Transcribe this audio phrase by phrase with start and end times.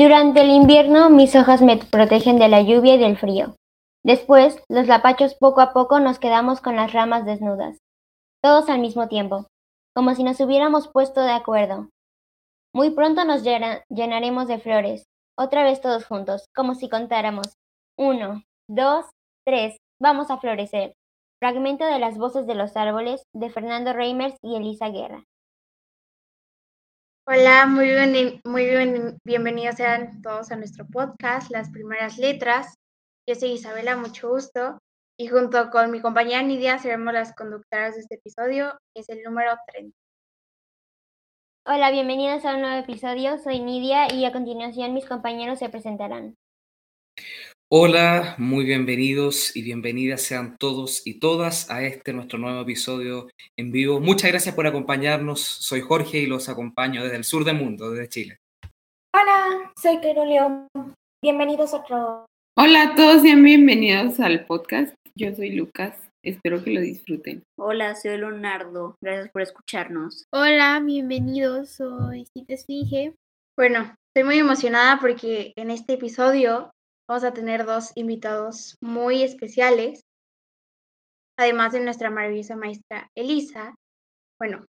[0.00, 3.56] Durante el invierno mis hojas me protegen de la lluvia y del frío.
[4.02, 7.76] Después, los lapachos poco a poco nos quedamos con las ramas desnudas,
[8.42, 9.46] todos al mismo tiempo,
[9.94, 11.90] como si nos hubiéramos puesto de acuerdo.
[12.74, 15.04] Muy pronto nos llenaremos de flores,
[15.36, 17.52] otra vez todos juntos, como si contáramos.
[17.98, 19.04] Uno, dos,
[19.44, 20.94] tres, vamos a florecer.
[21.42, 25.24] Fragmento de las voces de los árboles de Fernando Reimers y Elisa Guerra.
[27.32, 32.74] Hola, muy, bien, muy bien, bienvenidos sean todos a nuestro podcast, Las Primeras Letras.
[33.24, 34.80] Yo soy Isabela, mucho gusto.
[35.16, 39.52] Y junto con mi compañera Nidia seremos las conductoras de este episodio, es el número
[39.68, 39.96] 30.
[41.66, 43.38] Hola, bienvenidos a un nuevo episodio.
[43.38, 46.34] Soy Nidia y a continuación mis compañeros se presentarán.
[47.72, 53.70] Hola, muy bienvenidos y bienvenidas sean todos y todas a este nuestro nuevo episodio en
[53.70, 54.00] vivo.
[54.00, 55.40] Muchas gracias por acompañarnos.
[55.40, 58.38] Soy Jorge y los acompaño desde el sur del mundo, desde Chile.
[59.14, 60.66] Hola, soy Caro León.
[61.22, 62.26] Bienvenidos a otro.
[62.58, 64.92] Hola a todos y bienvenidos al podcast.
[65.14, 65.96] Yo soy Lucas.
[66.24, 67.44] Espero que lo disfruten.
[67.56, 68.96] Hola, soy Leonardo.
[69.00, 70.24] Gracias por escucharnos.
[70.32, 71.70] Hola, bienvenidos.
[71.70, 73.14] Soy Cita Esfinge.
[73.56, 76.72] Bueno, estoy muy emocionada porque en este episodio
[77.10, 80.00] vamos a tener dos invitados muy especiales,
[81.36, 83.74] además de nuestra maravillosa maestra Elisa.
[84.38, 84.64] Bueno,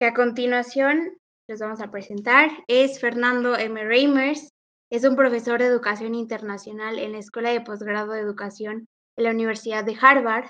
[0.00, 3.84] que a continuación les vamos a presentar es Fernando M.
[3.84, 4.48] Reimers.
[4.90, 8.86] Es un profesor de educación internacional en la Escuela de Posgrado de Educación
[9.18, 10.46] de la Universidad de Harvard,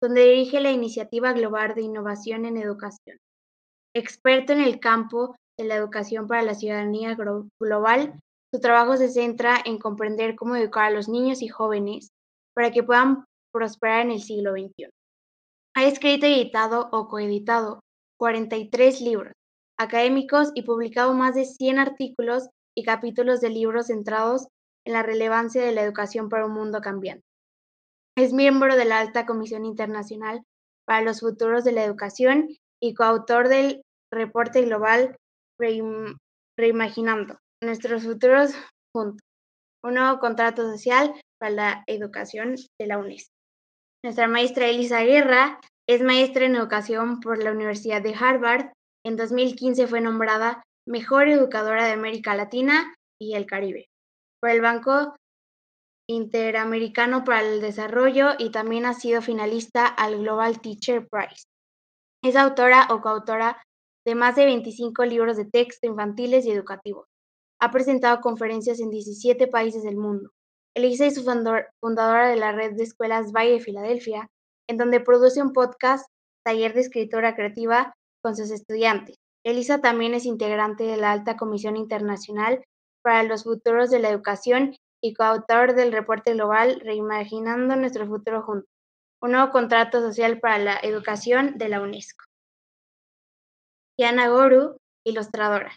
[0.00, 3.18] donde dirige la Iniciativa Global de Innovación en Educación.
[3.92, 7.16] Experto en el campo de la educación para la ciudadanía
[7.58, 8.20] global,
[8.52, 12.10] su trabajo se centra en comprender cómo educar a los niños y jóvenes
[12.54, 14.88] para que puedan prosperar en el siglo XXI.
[15.74, 17.80] Ha escrito y editado o coeditado
[18.18, 19.32] 43 libros
[19.78, 24.48] académicos y publicado más de 100 artículos y capítulos de libros centrados
[24.86, 27.24] en la relevancia de la educación para un mundo cambiante.
[28.16, 30.42] Es miembro de la Alta Comisión Internacional
[30.86, 32.48] para los Futuros de la Educación
[32.80, 35.16] y coautor del reporte global
[36.58, 38.52] Reimaginando, nuestros futuros
[38.94, 39.22] juntos.
[39.82, 43.30] Un nuevo contrato social para la educación de la UNESCO.
[44.04, 48.72] Nuestra maestra Elisa Guerra es maestra en educación por la Universidad de Harvard.
[49.04, 53.86] En 2015 fue nombrada Mejor Educadora de América Latina y el Caribe
[54.40, 55.16] por el Banco
[56.08, 61.46] Interamericano para el Desarrollo y también ha sido finalista al Global Teacher Prize.
[62.22, 63.60] Es autora o coautora
[64.06, 67.06] de más de 25 libros de texto infantiles y educativos.
[67.60, 70.30] Ha presentado conferencias en 17 países del mundo.
[70.74, 71.24] Elisa es
[71.80, 74.30] fundadora de la red de escuelas Valle de Filadelfia,
[74.68, 76.06] en donde produce un podcast,
[76.44, 79.16] taller de escritora creativa con sus estudiantes.
[79.42, 82.62] Elisa también es integrante de la Alta Comisión Internacional
[83.02, 88.68] para los Futuros de la Educación y coautor del reporte global Reimaginando nuestro futuro juntos,
[89.22, 92.24] un nuevo contrato social para la educación de la UNESCO.
[93.98, 95.72] Yana Goru, ilustradora.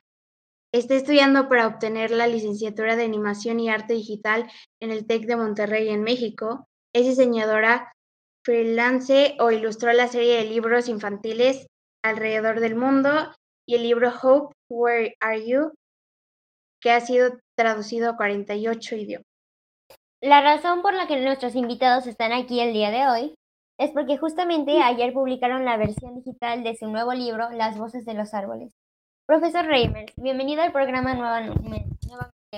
[0.71, 5.35] Está estudiando para obtener la licenciatura de Animación y Arte Digital en el TEC de
[5.35, 6.67] Monterrey, en México.
[6.93, 7.91] Es diseñadora
[8.45, 11.65] freelance o ilustró la serie de libros infantiles
[12.03, 13.09] alrededor del mundo
[13.67, 15.71] y el libro Hope, Where Are You?
[16.81, 19.25] que ha sido traducido a 48 idiomas.
[20.21, 23.35] La razón por la que nuestros invitados están aquí el día de hoy
[23.77, 28.13] es porque justamente ayer publicaron la versión digital de su nuevo libro, Las voces de
[28.13, 28.78] los árboles.
[29.29, 31.85] Profesor Reimers, bienvenido al programa nuevamente.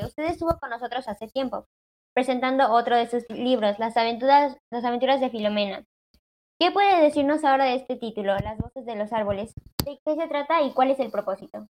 [0.06, 1.68] Usted estuvo con nosotros hace tiempo,
[2.16, 5.84] presentando otro de sus libros, Las aventuras, las aventuras de Filomena.
[6.58, 9.54] ¿Qué puede decirnos ahora de este título, Las voces de los árboles?
[9.84, 11.68] ¿De qué se trata y cuál es el propósito?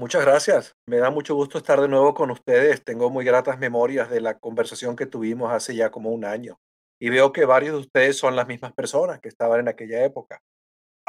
[0.00, 0.72] Muchas gracias.
[0.86, 2.82] Me da mucho gusto estar de nuevo con ustedes.
[2.82, 6.56] Tengo muy gratas memorias de la conversación que tuvimos hace ya como un año.
[6.98, 10.40] Y veo que varios de ustedes son las mismas personas que estaban en aquella época.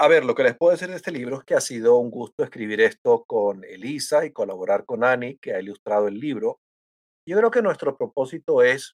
[0.02, 2.10] A ver, lo que les puedo decir de este libro es que ha sido un
[2.10, 6.62] gusto escribir esto con Elisa y colaborar con Annie, que ha ilustrado el libro.
[7.28, 8.94] Yo creo que nuestro propósito es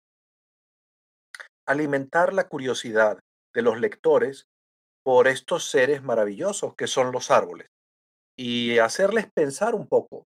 [1.66, 3.18] alimentar la curiosidad
[3.52, 4.44] de los lectores
[5.04, 7.66] por estos seres maravillosos que son los árboles
[8.38, 10.22] y hacerles pensar un poco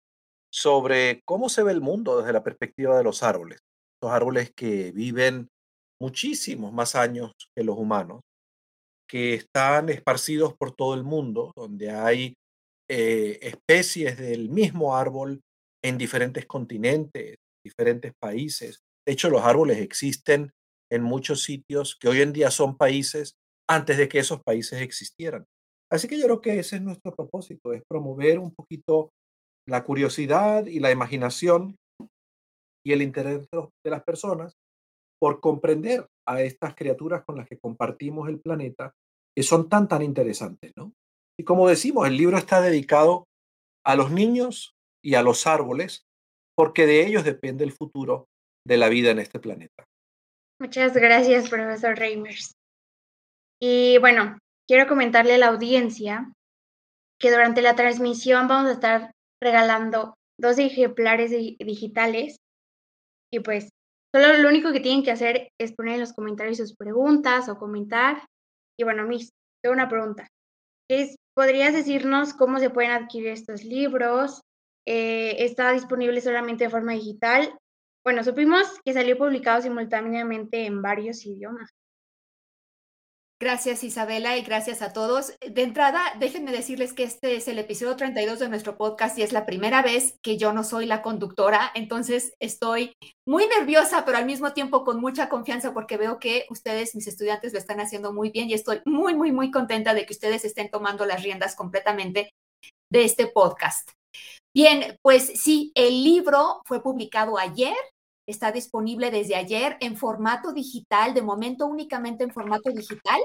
[0.54, 3.60] sobre cómo se ve el mundo desde la perspectiva de los árboles.
[4.02, 5.50] Los árboles que viven
[6.00, 8.22] muchísimos más años que los humanos,
[9.12, 12.36] que están esparcidos por todo el mundo, donde hay
[12.90, 15.42] eh, especies del mismo árbol
[15.84, 18.80] en diferentes continentes, diferentes países.
[19.06, 20.52] De hecho, los árboles existen
[20.90, 23.34] en muchos sitios que hoy en día son países
[23.70, 25.46] antes de que esos países existieran.
[25.92, 29.12] Así que yo creo que ese es nuestro propósito, es promover un poquito
[29.68, 31.76] la curiosidad y la imaginación
[32.86, 34.54] y el interés de las personas
[35.20, 38.94] por comprender a estas criaturas con las que compartimos el planeta,
[39.36, 40.94] que son tan, tan interesantes, ¿no?
[41.40, 43.26] Y como decimos, el libro está dedicado
[43.86, 44.74] a los niños
[45.04, 46.04] y a los árboles,
[46.56, 48.28] porque de ellos depende el futuro
[48.68, 49.86] de la vida en este planeta.
[50.60, 52.54] Muchas gracias, profesor Reimers.
[53.60, 54.38] Y bueno,
[54.68, 56.32] quiero comentarle a la audiencia
[57.20, 62.38] que durante la transmisión vamos a estar regalando dos ejemplares digitales
[63.32, 63.70] y pues
[64.14, 67.58] solo lo único que tienen que hacer es poner en los comentarios sus preguntas o
[67.58, 68.26] comentar.
[68.78, 69.32] Y bueno, Miss,
[69.62, 70.28] tengo una pregunta.
[71.34, 74.42] ¿Podrías decirnos cómo se pueden adquirir estos libros?
[74.86, 77.58] Eh, ¿Está disponible solamente de forma digital
[78.04, 81.70] bueno, supimos que salió publicado simultáneamente en varios idiomas.
[83.42, 85.34] Gracias Isabela y gracias a todos.
[85.40, 89.34] De entrada, déjenme decirles que este es el episodio 32 de nuestro podcast y es
[89.34, 92.94] la primera vez que yo no soy la conductora, entonces estoy
[93.28, 97.52] muy nerviosa, pero al mismo tiempo con mucha confianza porque veo que ustedes, mis estudiantes,
[97.52, 100.70] lo están haciendo muy bien y estoy muy, muy, muy contenta de que ustedes estén
[100.70, 102.30] tomando las riendas completamente
[102.92, 103.90] de este podcast.
[104.56, 107.76] Bien, pues sí, el libro fue publicado ayer,
[108.28, 113.20] está disponible desde ayer en formato digital, de momento únicamente en formato digital,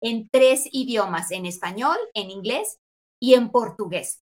[0.00, 2.78] en tres idiomas, en español, en inglés
[3.20, 4.20] y en portugués.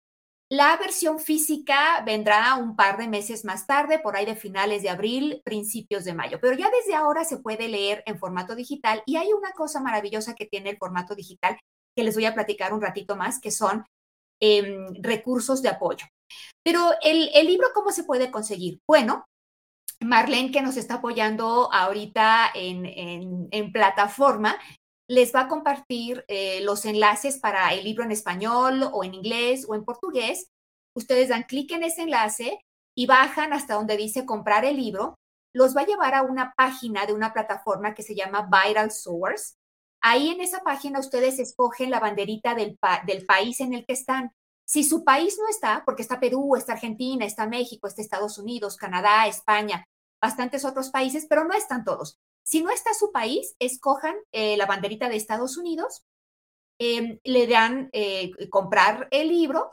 [0.48, 4.90] La versión física vendrá un par de meses más tarde, por ahí de finales de
[4.90, 9.16] abril, principios de mayo, pero ya desde ahora se puede leer en formato digital y
[9.16, 11.56] hay una cosa maravillosa que tiene el formato digital
[11.96, 13.84] que les voy a platicar un ratito más, que son
[14.40, 16.06] em, recursos de apoyo.
[16.62, 18.80] Pero el, libro, ¿cómo se puede conseguir?
[18.86, 19.24] Bueno,
[20.04, 24.56] Marlene, que nos está apoyando ahorita en, plataforma,
[25.08, 29.66] les va a compartir eh, los enlaces para el libro en español o en inglés
[29.68, 30.50] o en portugués.
[30.94, 32.60] Ustedes dan clic en ese enlace
[32.94, 35.18] y bajan hasta donde dice comprar el libro.
[35.54, 39.54] Los va a llevar a una página de una plataforma que se llama Viral Source.
[40.00, 42.78] Ahí en esa página ustedes escogen la banderita del
[43.26, 44.32] país en el que están.
[44.64, 48.76] Si su país no está, porque está Perú, está Argentina, está México, está Estados Unidos,
[48.76, 49.84] Canadá, España,
[50.22, 52.18] bastantes otros países, pero no están todos.
[52.44, 56.04] Si no está su país, escojan eh, la banderita de Estados Unidos,
[56.78, 59.72] em, le dan eh, comprar el libro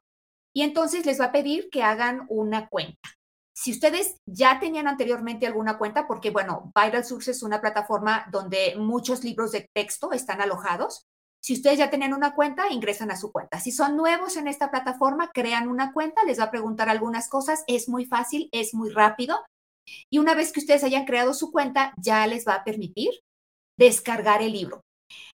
[0.53, 3.09] y entonces les va a pedir que hagan una cuenta.
[3.53, 8.75] Si ustedes ya tenían anteriormente alguna cuenta, porque bueno, Viral Source es una plataforma donde
[8.77, 11.05] muchos libros de texto están alojados,
[11.41, 13.59] si ustedes ya tienen una cuenta, ingresan a su cuenta.
[13.59, 17.63] Si son nuevos en esta plataforma, crean una cuenta, les va a preguntar algunas cosas,
[17.67, 19.37] es muy fácil, es muy rápido.
[20.09, 23.11] Y una vez que ustedes hayan creado su cuenta, ya les va a permitir
[23.77, 24.81] descargar el libro.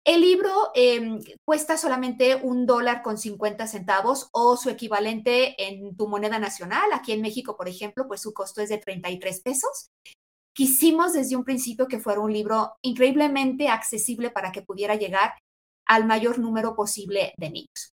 [0.04, 6.08] El libro em, cuesta solamente un dólar con 50 centavos o su equivalente en tu
[6.08, 6.92] moneda nacional.
[6.92, 9.90] Aquí en México, por ejemplo, pues su costo es de 33 pesos.
[10.54, 15.34] Quisimos desde un principio que fuera un libro increíblemente accesible para que pudiera llegar
[15.86, 17.91] al mayor número posible de niños.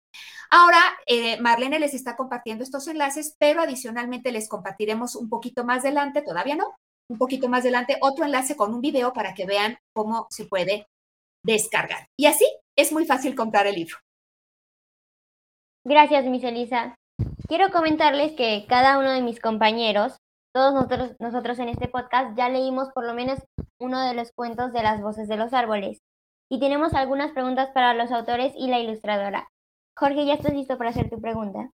[0.51, 5.79] Ahora, eh, Marlene les está compartiendo estos enlaces, pero adicionalmente les compartiremos un poquito más
[5.79, 6.75] adelante, todavía no,
[7.09, 10.87] un poquito más adelante, otro enlace con un video para que vean cómo se puede
[11.43, 12.07] descargar.
[12.17, 13.97] Y así es muy fácil comprar el libro.
[15.85, 16.95] Gracias, Miss Elisa.
[17.47, 20.17] Quiero comentarles que cada uno de mis compañeros,
[20.53, 23.39] todos nosotros, nosotros en este podcast, ya leímos por lo menos
[23.79, 25.99] uno de los cuentos de las voces de los árboles
[26.51, 29.47] y tenemos algunas preguntas para los autores y la ilustradora.
[29.99, 31.71] Jorge, ¿ya estás listo para hacer tu pregunta?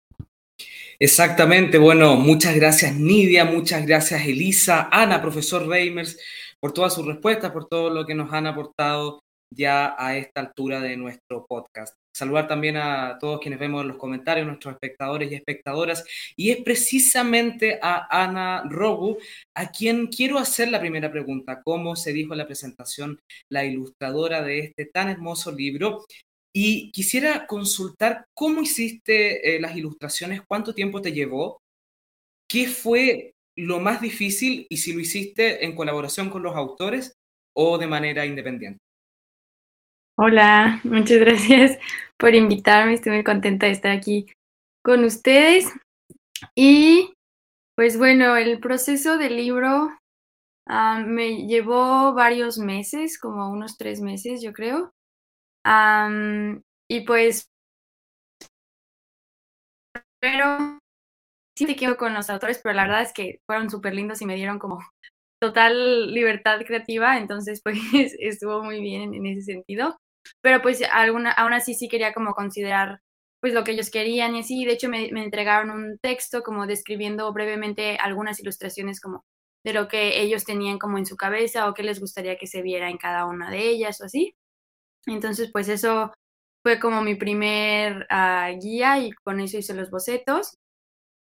[0.99, 6.21] Exactamente, bueno, muchas gracias Nidia, muchas gracias Elisa, Ana, profesor Reimers,
[6.61, 10.81] por todas sus respuestas, por todo lo que nos han aportado ya a esta altura
[10.81, 11.97] de nuestro podcast.
[12.15, 16.05] saludar también a todos quienes vemos en los comentarios, nuestros espectadores y espectadoras,
[16.37, 19.17] y es precisamente a Ana Rogu
[19.55, 24.43] a quien quiero hacer la primera pregunta, ¿cómo se dijo en la presentación la ilustradora
[24.43, 26.05] de este tan hermoso libro?
[26.53, 31.61] Y quisiera consultar cómo hiciste eh, las ilustraciones, cuánto tiempo te llevó,
[32.49, 37.15] qué fue lo más difícil y si lo hiciste en colaboración con los autores
[37.55, 38.79] o de manera independiente.
[40.19, 41.79] Hola, muchas gracias
[42.17, 42.95] por invitarme.
[42.95, 44.27] Estoy muy contenta de estar aquí
[44.83, 45.73] con ustedes.
[46.55, 47.13] Y
[47.77, 49.91] pues bueno, el proceso del libro
[50.67, 54.93] ah, me llevó varios meses, como unos tres meses, yo creo.
[56.89, 57.49] Y pues,
[60.21, 60.79] pero
[61.57, 64.27] sí te quedo con los autores, pero la verdad es que fueron súper lindos y
[64.27, 64.81] me dieron como
[65.41, 67.79] total libertad creativa, entonces pues
[68.21, 69.99] estuvo muy bien en ese sentido
[70.43, 73.01] pero pues alguna, aún así sí quería como considerar
[73.41, 76.67] pues lo que ellos querían y así, de hecho me, me entregaron un texto como
[76.67, 79.25] describiendo brevemente algunas ilustraciones como
[79.65, 82.63] de lo que ellos tenían como en su cabeza o qué les gustaría que se
[82.63, 84.35] viera en cada una de ellas o así.
[85.07, 86.13] Entonces, pues eso
[86.63, 90.57] fue como mi primer ah, guía y con eso hice los bocetos.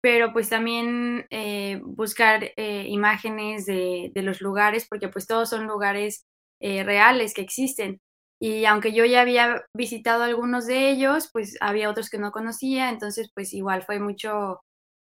[0.01, 6.25] Pero pues también eh, buscar eh, imágenes de, los lugares, porque pues todos son lugares
[6.62, 8.00] eh, reales que existen.
[8.39, 12.89] Y aunque yo ya había visitado algunos de ellos, pues había otros que no conocía,
[12.89, 14.60] entonces pues igual fue mucho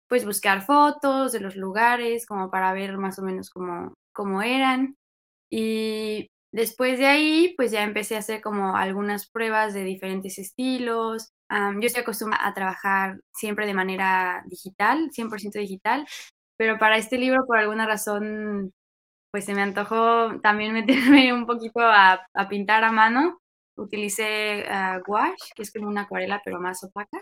[0.09, 4.97] pues buscar fotos de los lugares como para ver más o menos cómo, cómo eran.
[5.51, 11.33] Y después de ahí pues ya empecé a hacer como algunas pruebas de diferentes estilos.
[11.51, 16.07] yo estoy acostumbrada a trabajar siempre de manera digital, 100% digital,
[16.57, 18.73] pero para este libro por alguna razón
[19.33, 20.73] pues se me antojó también
[21.13, 23.39] meterme un poquito a, pintar a mano.
[23.77, 27.21] Utilicé uh, gouache, que es como una acuarela pero más opaca,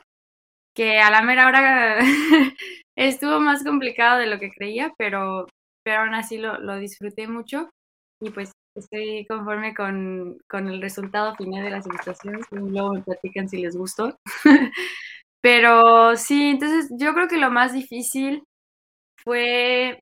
[0.74, 1.98] que a la mera hora
[2.96, 5.46] estuvo más complicado de lo que creía, pero,
[5.84, 7.70] pero aún así lo, lo disfruté mucho
[8.20, 13.48] y pues estoy conforme con, con, el resultado final de las ilustraciones luego me platican
[13.48, 14.18] si les gustó.
[15.42, 18.44] pero sí, entonces yo creo que lo más difícil
[19.24, 20.00] fue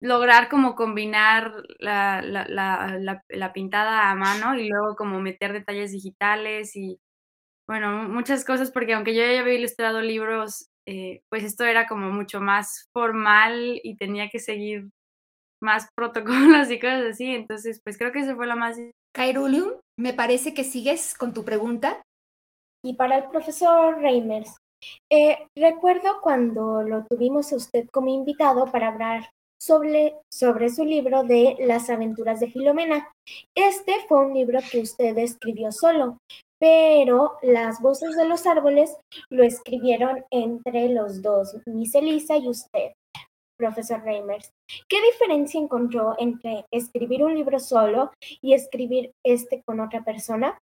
[0.00, 5.92] lograr como combinar la, la, la, la, pintada a mano y luego como meter detalles
[5.92, 7.00] digitales y
[7.66, 12.10] bueno, muchas cosas porque aunque yo ya había ilustrado libros, eh, pues esto era como
[12.10, 14.88] mucho más formal y tenía que seguir
[15.62, 18.78] más protocolos y cosas así, entonces pues creo que eso fue lo más...
[19.14, 22.02] Kairulium, me parece que sigues con tu pregunta.
[22.84, 24.56] Y para el profesor Reimers,
[25.10, 31.24] eh, recuerdo cuando lo tuvimos a usted como invitado para hablar sobre, sobre su libro
[31.24, 33.08] de Las aventuras de Filomena.
[33.56, 36.18] Este fue un libro que usted escribió solo,
[36.60, 38.96] pero las voces de los árboles
[39.30, 42.92] lo escribieron entre los dos, Miss Elisa y usted,
[43.58, 44.52] profesor Reimers.
[44.88, 50.58] ¿Qué diferencia encontró entre escribir un libro solo y escribir este con otra persona?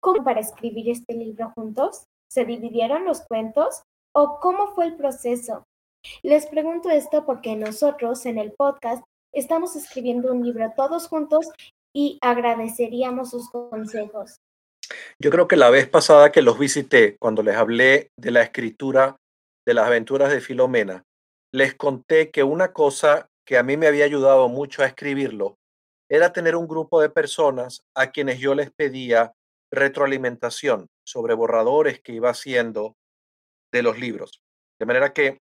[0.00, 2.04] ¿Cómo para escribir este libro juntos?
[2.28, 3.82] ¿Se dividieron los cuentos?
[4.12, 5.64] ¿O cómo fue el proceso?
[6.22, 11.46] Les pregunto esto porque nosotros en el podcast estamos escribiendo un libro todos juntos
[11.94, 14.36] y agradeceríamos sus consejos.
[15.20, 19.16] Yo creo que la vez pasada que los visité, cuando les hablé de la escritura
[19.66, 21.04] de las aventuras de Filomena,
[21.52, 25.58] les conté que una cosa que a mí me había ayudado mucho a escribirlo
[26.10, 29.34] era tener un grupo de personas a quienes yo les pedía
[29.70, 32.96] retroalimentación sobre borradores que iba haciendo
[33.72, 34.42] de los libros.
[34.78, 35.38] De manera que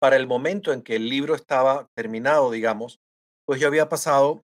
[0.00, 3.00] para el momento en que el libro estaba terminado, digamos,
[3.46, 4.44] pues yo había pasado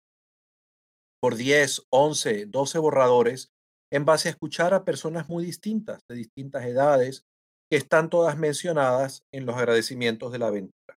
[1.21, 3.51] por 10, 11, 12 borradores
[3.91, 7.25] en base a escuchar a personas muy distintas, de distintas edades,
[7.73, 10.95] que están todas mencionadas en los agradecimientos de la aventura.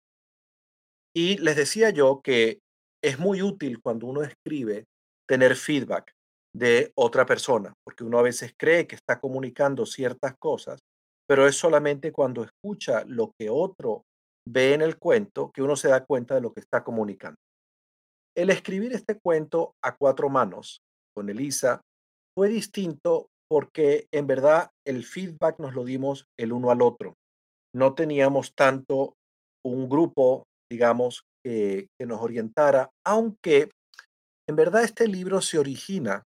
[1.11, 2.59] Y les decía yo que
[3.03, 4.85] es muy útil cuando uno escribe
[5.27, 6.11] tener feedback
[6.55, 10.79] de otra persona, porque uno a veces cree que está comunicando ciertas cosas,
[11.27, 14.03] pero es solamente cuando escucha lo que otro
[14.47, 17.37] ve en el cuento que uno se da cuenta de lo que está comunicando.
[18.35, 20.83] El escribir este cuento a cuatro manos
[21.15, 21.81] con Elisa
[22.35, 27.15] fue distinto porque en verdad el feedback nos lo dimos el uno al otro.
[27.73, 29.15] No teníamos tanto
[29.65, 33.69] un grupo, digamos, que, que nos orientara, aunque
[34.49, 36.23] en verdad este libro se origina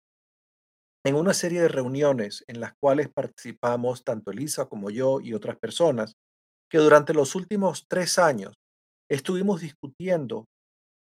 [1.03, 5.57] en una serie de reuniones en las cuales participamos tanto Elisa como yo y otras
[5.57, 6.13] personas
[6.71, 8.53] que durante los últimos tres años
[9.09, 10.45] estuvimos discutiendo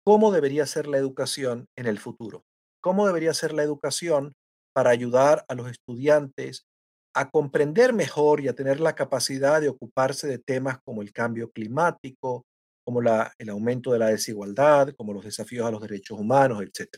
[0.04, 2.42] cómo debería ser la educación en el futuro,
[2.82, 4.32] cómo debería ser la educación
[4.76, 6.66] para ayudar a los estudiantes
[7.14, 11.50] a comprender mejor y a tener la capacidad de ocuparse de temas como el cambio
[11.50, 12.45] climático,
[12.85, 16.90] como el aumento de la desigualdad, como los desafíos a los derechos humanos, etc.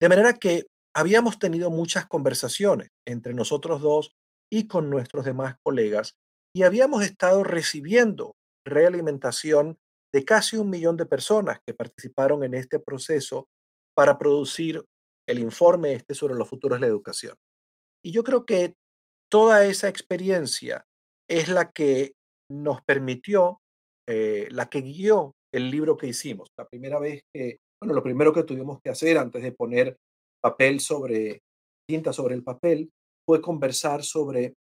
[0.00, 4.12] De manera que habíamos tenido muchas conversaciones entre nosotros dos
[4.48, 6.14] y con nuestros demás colegas
[6.54, 9.78] y habíamos estado recibiendo realimentación
[10.14, 13.48] de casi un millón de personas que participaron en este proceso
[13.96, 14.84] para producir
[15.28, 17.36] el informe este sobre los futuros de la educación.
[18.04, 18.74] Y yo creo que
[19.30, 20.84] toda esa experiencia
[21.28, 22.12] es la que
[22.50, 23.60] nos permitió,
[24.08, 26.48] eh, la que guió el libro que hicimos.
[26.56, 29.96] La primera vez que, bueno, lo primero que tuvimos que hacer antes de poner
[30.40, 31.42] papel sobre,
[31.88, 32.90] tinta sobre el papel,
[33.26, 34.54] fue conversar sobre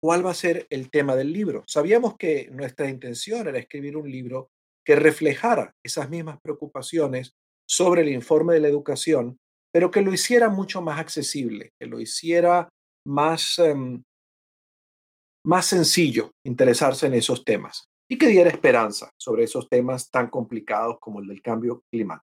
[0.00, 1.64] cuál va a ser el tema del libro.
[1.66, 4.50] Sabíamos que nuestra intención era escribir un libro
[4.86, 7.32] que reflejara esas mismas preocupaciones
[7.68, 9.38] sobre el informe de la educación,
[9.78, 12.68] pero que lo hiciera mucho más accesible, que lo hiciera
[13.06, 14.02] más, em,
[15.46, 20.96] más sencillo interesarse en esos temas y que diera esperanza sobre esos temas tan complicados
[20.98, 22.26] como el del cambio climático.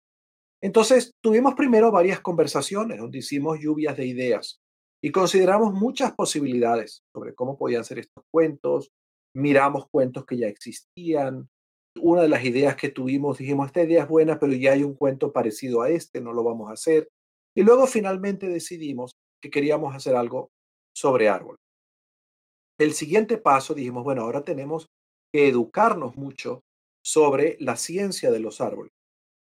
[0.60, 4.58] Entonces, tuvimos primero varias conversaciones donde hicimos lluvias de ideas
[5.00, 8.90] y consideramos muchas posibilidades sobre cómo podían ser estos cuentos,
[9.36, 11.48] miramos cuentos que ya existían.
[12.00, 14.96] Una de las ideas que tuvimos, dijimos, esta idea es buena, pero ya hay un
[14.96, 17.08] cuento parecido a este, no lo vamos a hacer.
[17.56, 20.50] Y luego finalmente decidimos que queríamos hacer algo
[20.94, 21.58] sobre árboles.
[22.78, 24.86] El siguiente paso dijimos, bueno, ahora tenemos
[25.32, 26.60] que educarnos mucho
[27.02, 28.92] sobre la ciencia de los árboles.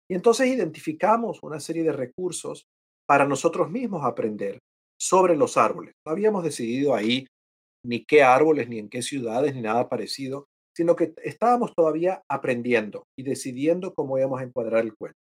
[0.10, 2.66] Y entonces identificamos una serie de recursos
[3.08, 4.60] para nosotros mismos aprender
[5.00, 5.94] sobre los árboles.
[6.06, 7.26] No habíamos decidido ahí
[7.84, 13.06] ni qué árboles, ni en qué ciudades, ni nada parecido, sino que estábamos todavía aprendiendo
[13.18, 15.18] y decidiendo cómo íbamos a encuadrar el cuento.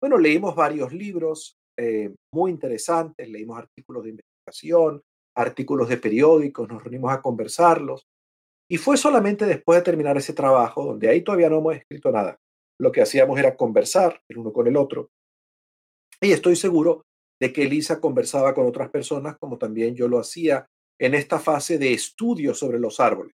[0.00, 5.02] Bueno, leímos varios libros eh, muy interesantes, leímos artículos de investigación,
[5.36, 8.06] artículos de periódicos, nos reunimos a conversarlos.
[8.70, 12.38] Y fue solamente después de terminar ese trabajo, donde ahí todavía no hemos escrito nada,
[12.78, 15.10] lo que hacíamos era conversar el uno con el otro.
[16.20, 17.04] Y estoy seguro
[17.40, 20.66] de que Elisa conversaba con otras personas, como también yo lo hacía
[21.00, 23.34] en esta fase de estudio sobre los árboles,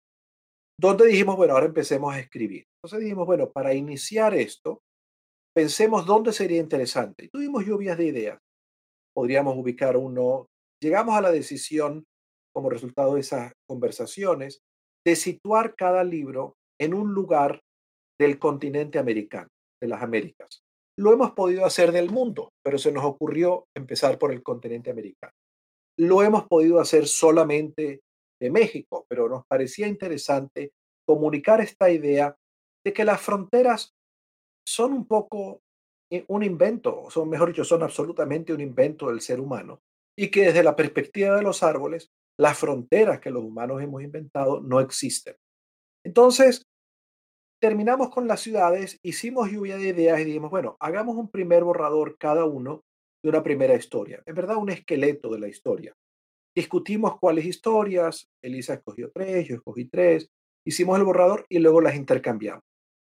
[0.79, 2.67] donde dijimos, bueno, ahora empecemos a escribir.
[2.77, 4.83] Entonces dijimos, bueno, para iniciar esto,
[5.55, 7.29] pensemos dónde sería interesante.
[7.29, 8.39] Tuvimos lluvias de ideas.
[9.15, 10.49] Podríamos ubicar uno.
[10.83, 12.05] Llegamos a la decisión,
[12.55, 14.61] como resultado de esas conversaciones,
[15.07, 17.61] de situar cada libro en un lugar
[18.21, 19.49] del continente americano,
[19.81, 20.63] de las Américas.
[20.99, 25.33] Lo hemos podido hacer del mundo, pero se nos ocurrió empezar por el continente americano.
[25.99, 28.01] Lo hemos podido hacer solamente
[28.41, 30.73] de México, pero nos parecía interesante
[31.07, 32.35] comunicar esta idea
[32.85, 33.93] de que las fronteras
[34.67, 35.61] son un poco
[36.11, 39.81] eh, un invento, son mejor dicho, son absolutamente un invento del ser humano
[40.17, 44.61] y que desde la perspectiva de los árboles, las fronteras que los humanos hemos inventado
[44.61, 45.37] no existen.
[46.05, 46.63] Entonces,
[47.63, 52.17] terminamos con las ciudades, hicimos lluvia de ideas y dijimos, bueno, hagamos un primer borrador
[52.19, 52.83] cada uno
[53.23, 54.23] de una primera historia.
[54.27, 55.95] En verdad, un esqueleto de la historia.
[56.55, 60.29] Discutimos cuáles historias, Elisa escogió tres, yo escogí tres,
[60.67, 62.65] hicimos el borrador y luego las intercambiamos.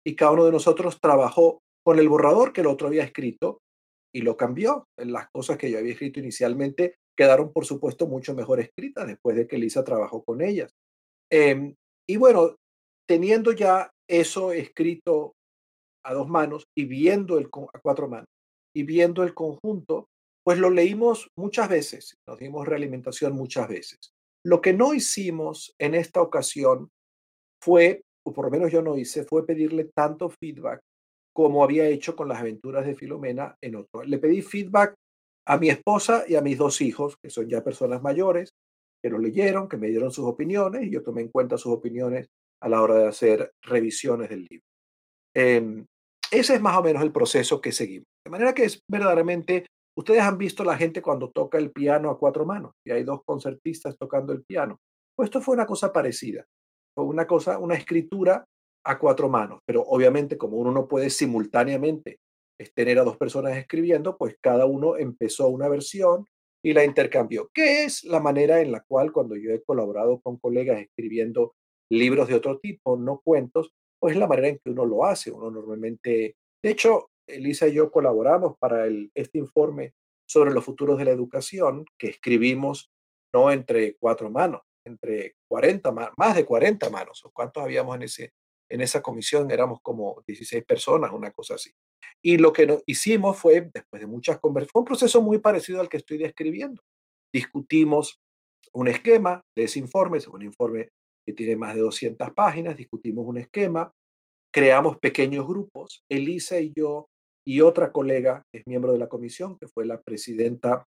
[0.05, 3.59] Y cada uno de nosotros trabajó con el borrador que el otro había escrito
[4.13, 4.85] y lo cambió.
[4.97, 9.47] Las cosas que yo había escrito inicialmente quedaron, por supuesto, mucho mejor escritas después de
[9.47, 10.71] que Elisa trabajó con ellas.
[11.31, 11.75] Em,
[12.07, 12.55] y bueno,
[13.07, 15.33] teniendo ya eso escrito
[16.05, 18.27] a dos manos y viendo el, a cuatro manos
[18.75, 20.07] y viendo el conjunto,
[20.43, 24.11] pues lo leímos muchas veces, nos dimos realimentación muchas veces.
[24.45, 26.89] Lo que no hicimos en esta ocasión
[27.61, 30.81] fue, o por lo menos yo no hice, fue pedirle tanto feedback
[31.33, 34.03] como había hecho con las aventuras de Filomena en otro.
[34.03, 34.93] Le pedí feedback
[35.47, 38.51] a mi esposa y a mis dos hijos, que son ya personas mayores,
[39.01, 42.27] que lo leyeron, que me dieron sus opiniones y yo tomé en cuenta sus opiniones
[42.61, 44.65] a la hora de hacer revisiones del libro.
[45.35, 45.85] Em,
[46.31, 48.07] ese es más o menos el proceso que seguimos.
[48.25, 49.65] De manera que es verdaderamente,
[49.97, 53.21] ustedes han visto la gente cuando toca el piano a cuatro manos y hay dos
[53.25, 54.79] concertistas tocando el piano.
[55.15, 56.45] Pues esto fue una cosa parecida.
[56.95, 58.45] Una cosa, una escritura
[58.85, 62.19] a cuatro manos, pero obviamente como uno no puede simultáneamente
[62.75, 66.25] tener a dos personas escribiendo, pues cada uno empezó una versión
[66.63, 70.37] y la intercambió, que es la manera en la cual cuando yo he colaborado con
[70.37, 71.55] colegas escribiendo
[71.91, 75.31] libros de otro tipo, no cuentos, pues es la manera en que uno lo hace.
[75.31, 79.93] Uno normalmente, de hecho, Elisa y yo colaboramos para el, este informe
[80.25, 82.91] sobre los futuros de la educación que escribimos
[83.33, 87.23] no entre cuatro manos, entre 40, más de 40 manos.
[87.33, 88.33] ¿Cuántos habíamos en, ese,
[88.69, 89.49] en esa comisión?
[89.51, 91.71] Éramos como 16 personas, una cosa así.
[92.21, 95.97] Y lo que hicimos fue, después de muchas conversaciones, un proceso muy parecido al que
[95.97, 96.81] estoy describiendo.
[97.33, 98.19] discutimos
[98.73, 100.89] un esquema de ese informe, es un informe
[101.25, 103.91] que tiene más de 200 páginas, discutimos un esquema,
[104.53, 107.07] creamos pequeños grupos, Elisa y yo
[107.45, 110.85] y otra colega que es miembro de la comisión, que fue la presidenta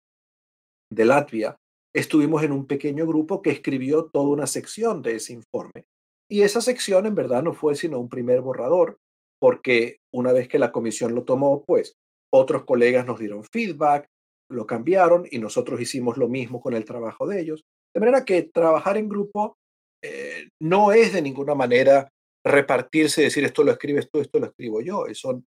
[0.91, 1.55] de Latvia,
[1.93, 5.85] estuvimos en un pequeño grupo que escribió toda una sección de ese informe.
[6.29, 8.97] Y esa sección en verdad no fue sino un primer borrador,
[9.39, 11.95] porque una vez que la comisión lo tomó, pues
[12.31, 14.07] otros colegas nos dieron feedback,
[14.51, 17.63] lo cambiaron y nosotros hicimos lo mismo con el trabajo de ellos.
[17.93, 19.57] De manera que trabajar en grupo
[20.03, 22.09] eh, no es de ninguna manera
[22.45, 25.07] repartirse decir esto lo escribes tú, esto lo escribo yo.
[25.07, 25.43] Eso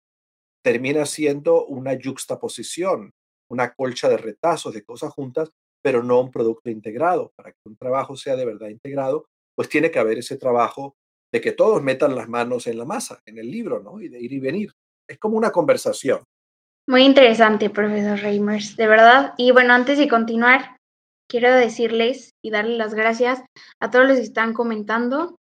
[0.64, 3.12] termina siendo una juxtaposición,
[3.50, 5.50] una colcha de retazos de cosas juntas,
[5.82, 7.32] pero no un producto integrado.
[7.36, 10.96] Para que un trabajo sea de verdad integrado, pues tiene que haber ese trabajo
[11.32, 14.00] de que todos metan las manos en la masa, en el libro, ¿no?
[14.00, 14.72] Y de ir y venir.
[15.08, 16.22] Es como una conversación.
[16.88, 19.34] Muy interesante, profesor Reimers, de verdad.
[19.36, 20.76] Y bueno, antes de continuar,
[21.28, 23.42] quiero decirles y darles las gracias
[23.80, 25.36] a todos los que están comentando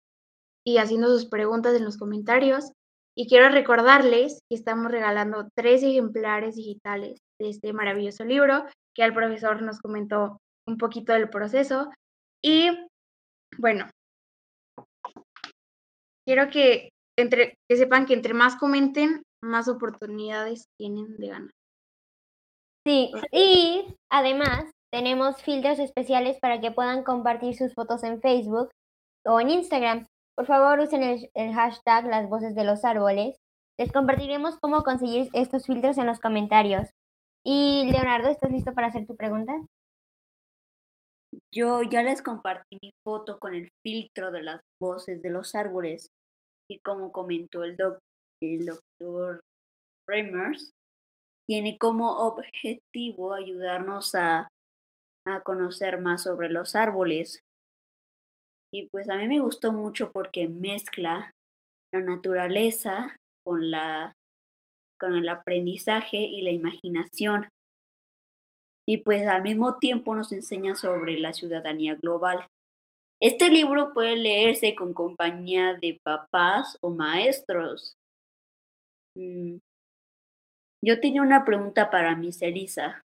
[0.64, 2.72] y haciendo sus preguntas en los comentarios.
[3.16, 9.12] Y quiero recordarles que estamos regalando tres ejemplares digitales de este maravilloso libro, que el
[9.12, 11.90] profesor nos comentó un poquito del proceso.
[12.42, 12.70] Y
[13.58, 13.90] bueno,
[16.26, 21.50] quiero que, entre, que sepan que entre más comenten, más oportunidades tienen de ganar.
[22.86, 28.70] Sí, y además tenemos filtros especiales para que puedan compartir sus fotos en Facebook
[29.26, 30.06] o en Instagram.
[30.40, 33.36] Por favor, usen el, hashtag las voces de los árboles.
[33.78, 36.88] Les compartiremos cómo conseguir estos filtros en los comentarios.
[37.44, 39.52] Y Leonardo, ¿estás listo para hacer tu pregunta?
[41.54, 46.08] Yo ya les compartí mi foto con el filtro de las voces de los árboles.
[46.70, 47.98] Y como comentó el, doc
[48.42, 49.42] el doctor
[50.08, 50.72] Reimers,
[51.46, 54.48] tiene como objetivo ayudarnos a,
[55.26, 57.42] a conocer más sobre los árboles.
[58.72, 61.32] Y pues a mí me gustó mucho porque mezcla
[61.92, 64.14] la naturaleza con, la,
[64.98, 67.48] con el aprendizaje y la imaginación.
[68.88, 72.46] Y pues al mismo tiempo nos enseña sobre la ciudadanía global.
[73.20, 77.96] Este libro puede leerse con compañía de papás o maestros.
[79.16, 79.58] Mm.
[80.82, 83.02] Yo tenía una pregunta para Miss Elisa.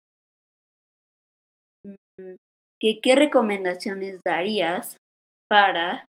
[1.84, 2.36] Mm,
[2.80, 4.98] ¿Qué, ¿Qué recomendaciones darías
[5.48, 6.08] para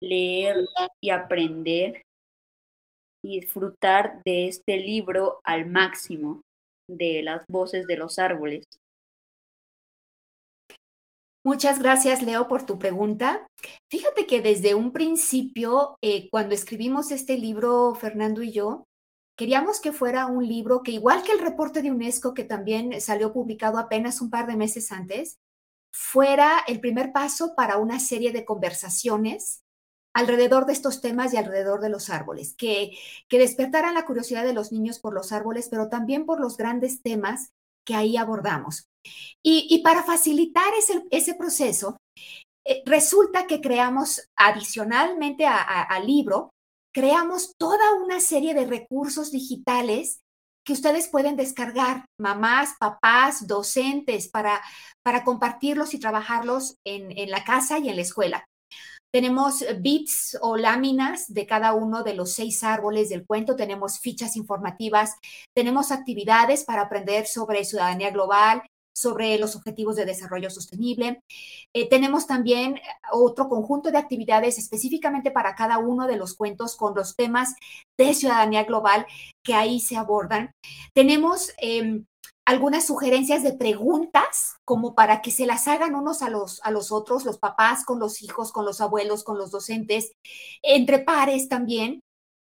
[0.00, 0.66] leer
[1.00, 2.02] y aprender
[3.22, 6.42] y disfrutar de este libro al máximo
[6.88, 8.64] de las voces de los árboles?
[11.46, 13.46] Muchas gracias, Leo, por tu pregunta.
[13.90, 18.84] Fíjate que desde un principio, eh, cuando escribimos este libro, Fernando y yo,
[19.36, 23.34] queríamos que fuera un libro que, igual que el reporte de UNESCO, que también salió
[23.34, 25.36] publicado apenas un par de meses antes,
[25.94, 29.62] fuera el primer paso para una serie de conversaciones
[30.12, 32.90] alrededor de estos temas y alrededor de los árboles, que,
[33.28, 37.00] que despertaran la curiosidad de los niños por los árboles, pero también por los grandes
[37.02, 37.50] temas
[37.86, 38.88] que ahí abordamos.
[39.42, 40.72] Y, para facilitar
[41.10, 41.98] ese, proceso,
[42.66, 46.50] eh, resulta que creamos adicionalmente al libro,
[46.92, 50.20] creamos toda una serie de recursos digitales
[50.64, 54.60] que ustedes pueden descargar, mamás, papás, docentes, para,
[55.02, 58.44] para compartirlos y trabajarlos en, en la casa y en la escuela.
[59.12, 64.34] Tenemos bits o láminas de cada uno de los seis árboles del cuento, tenemos fichas
[64.34, 65.14] informativas,
[65.54, 68.62] tenemos actividades para aprender sobre ciudadanía global,
[68.94, 71.20] sobre los objetivos de desarrollo sostenible.
[71.74, 72.80] Eh, tenemos también
[73.12, 77.54] otro conjunto de actividades específicamente para cada uno de los cuentos con los temas
[77.98, 79.06] de ciudadanía global
[79.44, 80.52] que ahí se abordan.
[80.94, 82.04] Tenemos em,
[82.46, 86.92] algunas sugerencias de preguntas como para que se las hagan unos a los, a los
[86.92, 90.12] otros, los papás con los hijos, con los abuelos, con los docentes,
[90.62, 92.00] entre pares también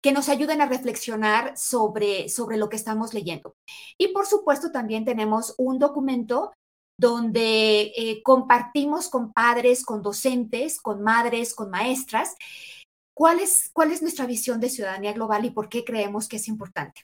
[0.05, 3.55] que nos ayuden a reflexionar sobre, sobre lo que estamos leyendo.
[3.97, 6.53] Y por supuesto también tenemos un documento
[6.95, 12.35] donde eh, compartimos con padres, con docentes, con madres, con maestras,
[13.17, 16.47] cuál es, cuál es nuestra visión de ciudadanía global y por qué creemos que es
[16.47, 17.01] importante.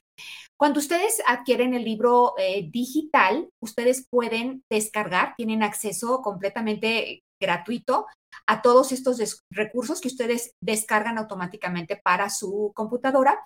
[0.56, 8.06] Cuando ustedes adquieren el libro eh, digital, ustedes pueden descargar, tienen acceso completamente gratuito
[8.46, 13.38] a todos estos recursos que ustedes descargan automáticamente para su computadora.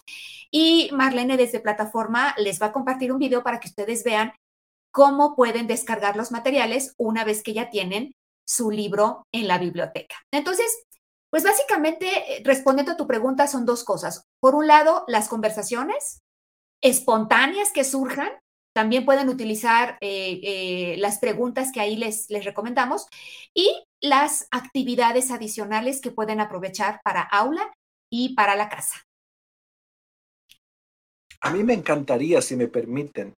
[0.50, 4.32] Y Marlene desde plataforma les va a compartir un video para que ustedes vean
[4.92, 8.14] cómo pueden descargar los materiales una vez que ya tienen
[8.46, 10.16] su libro en la biblioteca.
[10.32, 10.84] Entonces,
[11.30, 14.24] pues básicamente, eh, respondiendo a tu pregunta, son dos cosas.
[14.40, 16.20] Por un lado, las conversaciones
[16.80, 18.30] espontáneas que surjan
[18.76, 23.06] también pueden utilizar eh, eh, las preguntas que ahí les, les recomendamos
[23.54, 27.72] y las actividades adicionales que pueden aprovechar para aula
[28.12, 29.00] y para la casa.
[31.40, 33.32] A mí me encantaría, si me permiten,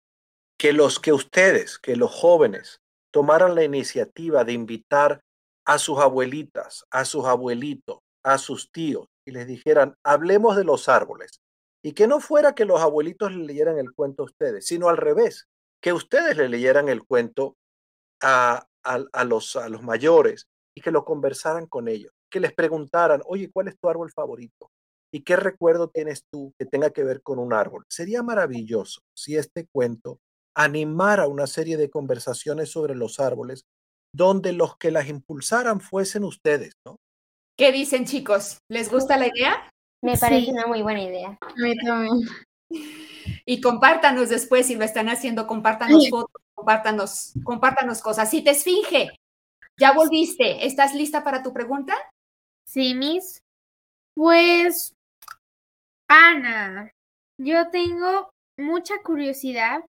[0.58, 2.80] que los que ustedes, que los jóvenes,
[3.14, 5.22] tomaran la iniciativa de invitar
[5.68, 10.90] a sus abuelitas, a sus abuelitos, a sus tíos y les dijeran, hablemos de los
[10.90, 11.42] árboles.
[11.84, 14.98] Y que no fuera que los abuelitos le leyeran el cuento a ustedes, sino al
[14.98, 15.48] revés,
[15.82, 17.56] que ustedes le leyeran el cuento
[18.22, 23.22] a, a, los, a los mayores y que lo conversaran con ellos, que les preguntaran,
[23.26, 24.72] oye, ¿cuál es tu árbol favorito?
[25.12, 27.86] ¿Y qué recuerdo tienes tú que tenga que ver con un árbol?
[27.90, 30.20] Sería maravilloso si este cuento
[30.56, 33.66] animara una serie de conversaciones sobre los árboles
[34.14, 37.00] donde los que las impulsaran fuesen ustedes, ¿no?
[37.58, 38.60] ¿Qué dicen chicos?
[38.70, 39.70] ¿Les gusta la idea?
[40.02, 41.38] Me parece una muy buena idea.
[41.42, 42.28] A mí también.
[43.46, 48.30] Y compártanos después si lo están haciendo, compártanos fotos, compártanos, compártanos cosas.
[48.30, 49.18] Si te esfinge,
[49.78, 50.66] ¿ya volviste?
[50.66, 51.96] ¿Estás lista para tu pregunta?
[52.66, 53.42] Sí, Miss.
[54.16, 54.94] Pues,
[56.08, 56.92] Ana,
[57.40, 59.84] yo tengo mucha curiosidad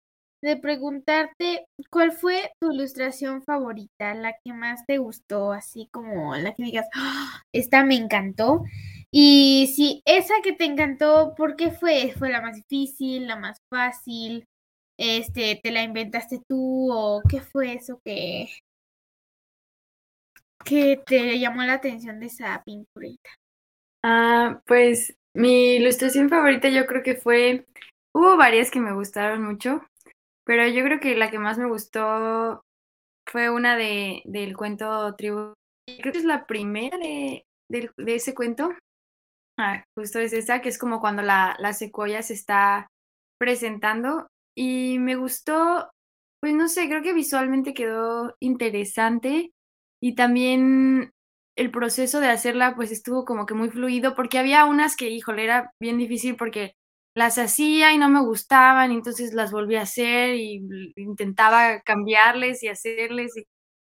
[0.42, 6.54] de preguntarte cuál fue tu ilustración favorita, la que más te gustó, así como la
[6.54, 7.42] que digas, ¡Ah!
[7.52, 8.62] esta me encantó.
[9.18, 12.12] Y si esa que te encantó, ¿por qué fue?
[12.18, 14.44] ¿Fue la más difícil, la más fácil?
[14.98, 18.50] Este, ¿te la inventaste tú o qué fue eso que
[20.66, 23.30] que te llamó la atención de esa pinturita?
[24.02, 27.64] Ah, pues mi ilustración favorita yo creo que fue,
[28.12, 29.80] hubo varias que me gustaron mucho,
[30.44, 32.60] pero yo creo que la que más me gustó
[33.26, 35.54] fue una de, del cuento Tribu.
[35.86, 38.74] Creo que es la primera de, de, ese cuento.
[39.58, 42.88] Ah, justo es esa, que es como cuando la, la secuoya se está
[43.38, 44.28] presentando.
[44.54, 45.90] Y me gustó,
[46.40, 49.52] pues no sé, creo que visualmente quedó interesante.
[50.02, 51.10] Y también
[51.56, 55.44] el proceso de hacerla, pues estuvo como que muy fluido, porque había unas que, híjole,
[55.44, 56.74] era bien difícil porque
[57.14, 60.60] las hacía y no me gustaban, entonces las volví a hacer y
[60.96, 63.34] intentaba cambiarles y hacerles.
[63.38, 63.44] Y,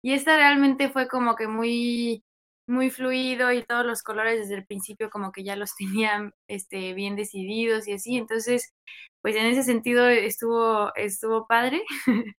[0.03, 2.23] y esta realmente fue como que muy,
[2.67, 6.93] muy fluido y todos los colores desde el principio como que ya los tenían este,
[6.93, 8.17] bien decididos y así.
[8.17, 8.73] Entonces,
[9.21, 11.83] pues en ese sentido estuvo, estuvo padre.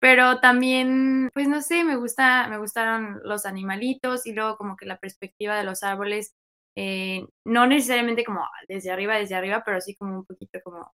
[0.00, 4.86] Pero también, pues no sé, me gusta, me gustaron los animalitos y luego como que
[4.86, 6.34] la perspectiva de los árboles
[6.76, 10.92] eh, no necesariamente como desde arriba, desde arriba, pero sí como un poquito como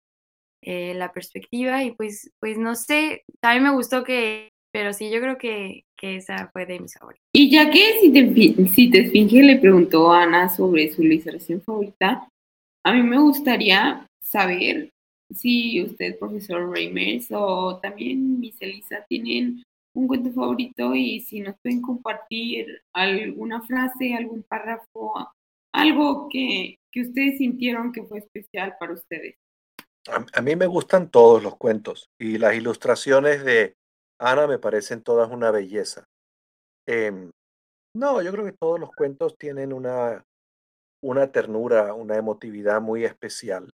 [0.63, 5.19] eh, la perspectiva y pues, pues no sé, también me gustó que, pero sí, yo
[5.19, 7.25] creo que, que esa fue de mis favoritas.
[7.33, 11.63] Y ya que si te, si te esfinge le preguntó a Ana sobre su ilustración
[11.63, 12.29] favorita,
[12.85, 14.91] a mí me gustaría saber
[15.33, 19.63] si usted, profesor Reimers, o también Miss Elisa, tienen
[19.95, 25.11] un cuento favorito y si nos pueden compartir alguna frase, algún párrafo,
[25.73, 29.37] algo que, que ustedes sintieron que fue especial para ustedes.
[30.33, 33.75] A, mí me gustan todos los cuentos y las ilustraciones de
[34.19, 36.05] Ana me parecen todas una belleza.
[36.87, 37.31] Em,
[37.95, 40.23] no, yo creo que todos los cuentos tienen una,
[41.03, 43.69] una ternura, una emotividad muy especial.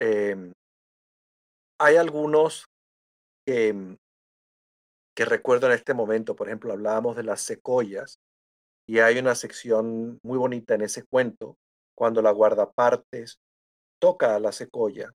[0.00, 0.52] Em,
[1.80, 2.66] hay algunos
[3.46, 3.96] que,
[5.16, 8.18] que recuerdo en este momento, por ejemplo, hablábamos de las secoyas
[8.86, 11.56] y hay una sección muy bonita en ese cuento,
[11.96, 13.38] cuando la guardapartes
[14.00, 15.10] toca a la secoya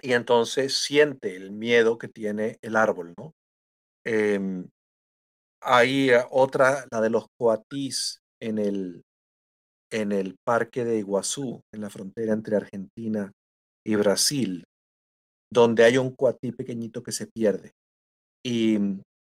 [0.00, 3.34] y entonces siente el miedo que tiene el árbol, ¿no?
[4.04, 4.68] Em,
[5.62, 9.02] hay otra, la de los coatís en el,
[9.92, 13.32] en el parque de Iguazú, en la frontera entre Argentina
[13.86, 14.64] y Brasil,
[15.52, 17.72] donde hay un coatí pequeñito que se pierde.
[18.44, 18.78] Y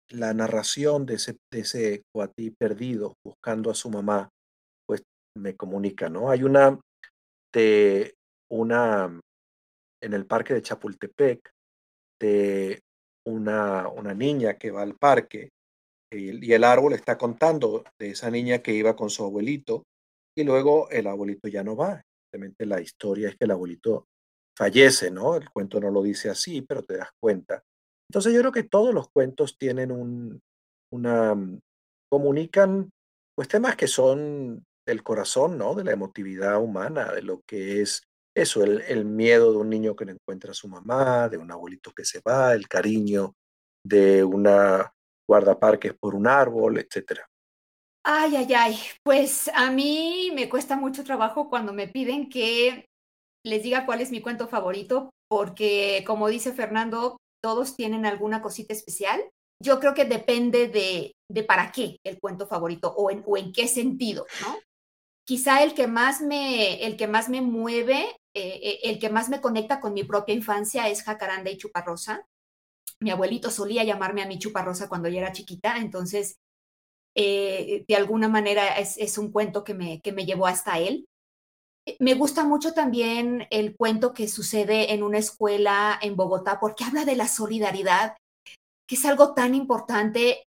[0.10, 4.30] la narración de ese, de ese coatí perdido buscando a su mamá,
[4.88, 5.04] pues
[5.38, 6.30] me comunica, ¿no?
[6.30, 6.80] Hay una
[7.54, 8.13] de
[8.50, 9.19] una
[10.01, 11.51] en el parque de Chapultepec
[12.19, 12.81] de
[13.25, 15.49] una, una niña que va al parque
[16.11, 19.85] y, el árbol está contando de esa niña que iba con su abuelito
[20.35, 22.01] y luego el abuelito ya no va.
[22.31, 24.07] Simplemente la historia es que el abuelito
[24.57, 25.35] fallece, ¿no?
[25.35, 27.63] El cuento no lo dice así, pero te das cuenta.
[28.09, 30.41] Entonces yo creo que todos los cuentos tienen un,
[30.91, 31.59] una, mm,
[32.09, 32.89] comunican
[33.35, 35.75] pues temas que son del corazón, ¿no?
[35.75, 38.03] De la emotividad humana, de lo que es
[38.35, 41.51] eso, el, el miedo de un niño que no encuentra a su mamá, de un
[41.51, 43.33] abuelito que se va, el cariño
[43.83, 44.91] de una
[45.27, 47.25] guardaparques por un árbol, etcétera.
[48.03, 48.79] Ay, ay, ay.
[49.03, 52.85] Pues a mí me cuesta mucho trabajo cuando me piden que
[53.45, 58.73] les diga cuál es mi cuento favorito, porque como dice Fernando, todos tienen alguna cosita
[58.73, 59.21] especial.
[59.63, 63.51] Yo creo que depende de, de para qué el cuento favorito o en, o en
[63.51, 64.57] qué sentido, ¿no?
[65.25, 69.29] Quizá el que más me, el que más me mueve, eh, eh, el que más
[69.29, 72.25] me conecta con mi propia infancia es Jacaranda y Chuparrosa.
[72.99, 76.37] Mi abuelito solía llamarme a mi Chuparrosa cuando yo era chiquita, entonces
[77.15, 81.05] eh, de alguna manera es, es, un cuento que me, que me llevó hasta él.
[81.99, 87.05] Me gusta mucho también el cuento que sucede en una escuela en Bogotá porque habla
[87.05, 88.15] de la solidaridad,
[88.87, 90.43] que es algo tan importante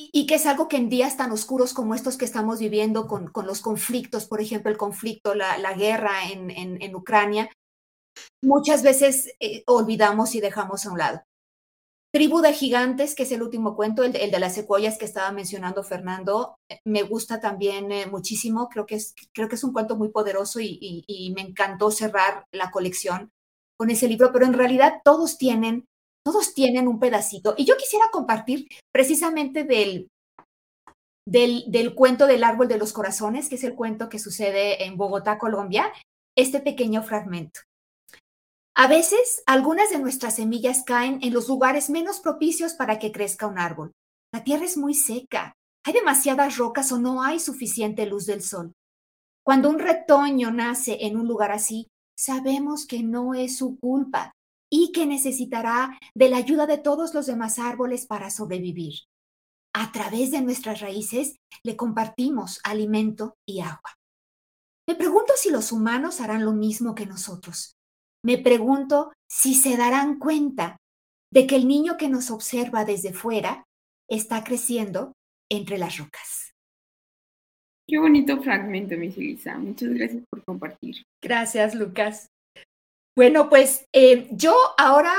[0.00, 3.26] y, que es algo que en días tan oscuros como estos que estamos viviendo con,
[3.28, 7.50] con los conflictos, por ejemplo, el conflicto, la, la guerra en, en, en, Ucrania,
[8.42, 11.22] muchas veces eh, olvidamos y dejamos a un lado.
[12.14, 15.30] Tribu de Gigantes, que es el último cuento, el el de, las secuoyas que estaba
[15.30, 18.68] mencionando Fernando, eh, me gusta también eh, muchísimo.
[18.68, 22.46] Creo que, es, creo que es un cuento muy poderoso y, y, me encantó cerrar
[22.52, 23.30] la colección
[23.76, 25.86] con ese libro, pero en realidad todos tienen,
[26.24, 27.54] todos tienen un pedacito.
[27.56, 30.08] Y yo quisiera compartir precisamente del,
[31.26, 35.38] del, cuento del árbol de los corazones, que es el cuento que sucede en Bogotá,
[35.38, 35.92] Colombia,
[36.36, 37.60] este pequeño fragmento.
[38.74, 43.46] A veces, algunas de nuestras semillas caen en los lugares menos propicios para que crezca
[43.46, 43.92] un árbol.
[44.32, 45.54] La tierra es muy seca,
[45.84, 48.72] hay demasiadas rocas o no hay suficiente luz del sol.
[49.44, 54.32] Cuando un retoño nace en un lugar así, sabemos que no es su culpa
[54.70, 58.94] y que necesitará de la ayuda de todos los demás árboles para sobrevivir.
[59.74, 63.96] A través de nuestras raíces le compartimos alimento y agua.
[64.86, 67.78] Me pregunto si los humanos harán lo mismo que nosotros
[68.24, 70.76] me pregunto si se darán cuenta
[71.32, 73.64] de que el niño que nos observa desde fuera
[74.08, 75.12] está creciendo
[75.50, 76.52] entre las rocas.
[77.86, 79.56] Qué bonito fragmento, mi Elisa.
[79.56, 81.04] Muchas gracias por compartir.
[81.22, 82.28] Gracias, Lucas.
[83.18, 85.12] Bueno, pues eh, yo ahora,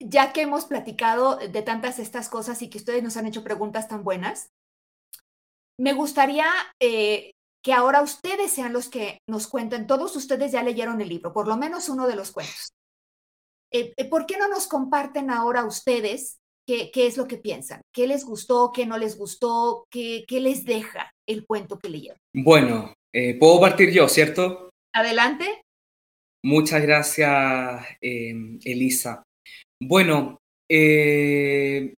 [0.00, 3.88] ya que hemos platicado de tantas estas cosas y que ustedes nos han hecho preguntas
[3.88, 4.50] tan buenas,
[5.76, 6.46] me gustaría
[6.80, 7.32] eh,
[7.64, 9.88] que ahora ustedes sean los que nos cuenten.
[9.88, 12.68] Todos ustedes ya leyeron el libro, por lo menos uno de los cuentos.
[13.72, 17.82] Eh, eh, ¿Por qué no nos comparten ahora ustedes qué, qué, es lo que piensan?
[17.92, 22.18] ¿Qué les gustó, qué no les gustó, qué, qué les deja el cuento que leyeron?
[22.32, 24.70] Bueno, eh, puedo partir yo, ¿cierto?
[24.94, 25.64] Adelante.
[26.44, 29.22] Muchas gracias, eh, Elisa.
[29.82, 30.38] Bueno,
[30.70, 31.94] eh,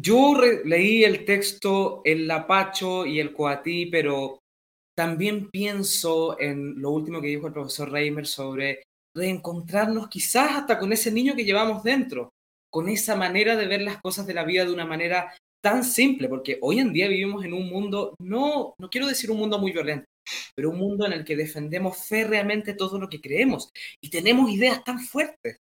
[0.00, 4.40] yo leí el texto El Lapacho y el Coatí, pero
[4.96, 8.82] también pienso en lo último que dijo el profesor Reimer sobre
[9.16, 12.30] reencontrarnos quizás hasta con ese niño que llevamos dentro,
[12.70, 16.28] con esa manera de ver las cosas de la vida de una manera tan simple,
[16.28, 19.72] porque hoy en día vivimos en un mundo, no, no quiero decir un mundo muy
[19.72, 20.06] violento,
[20.54, 24.82] pero un mundo en el que defendemos férreamente todo lo que creemos y tenemos ideas
[24.84, 25.58] tan fuertes.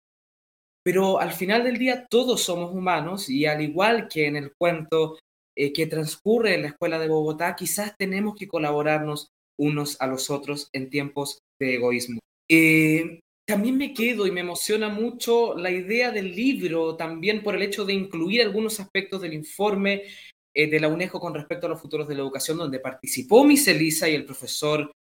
[0.84, 5.20] Pero al final del día todos somos humanos y al igual que en el cuento
[5.56, 10.30] eh, que transcurre en la escuela de Bogotá, quizás tenemos que colaborarnos unos a los
[10.30, 12.20] otros en tiempos de egoísmo.
[12.50, 17.62] Eh, también me quedo y me emociona mucho la idea del libro, también por el
[17.62, 20.04] hecho de incluir algunos aspectos del informe
[20.54, 23.68] eh, de la UNESCO con respecto a los futuros de la educación, donde participó Miss
[23.68, 24.92] Elisa y el profesor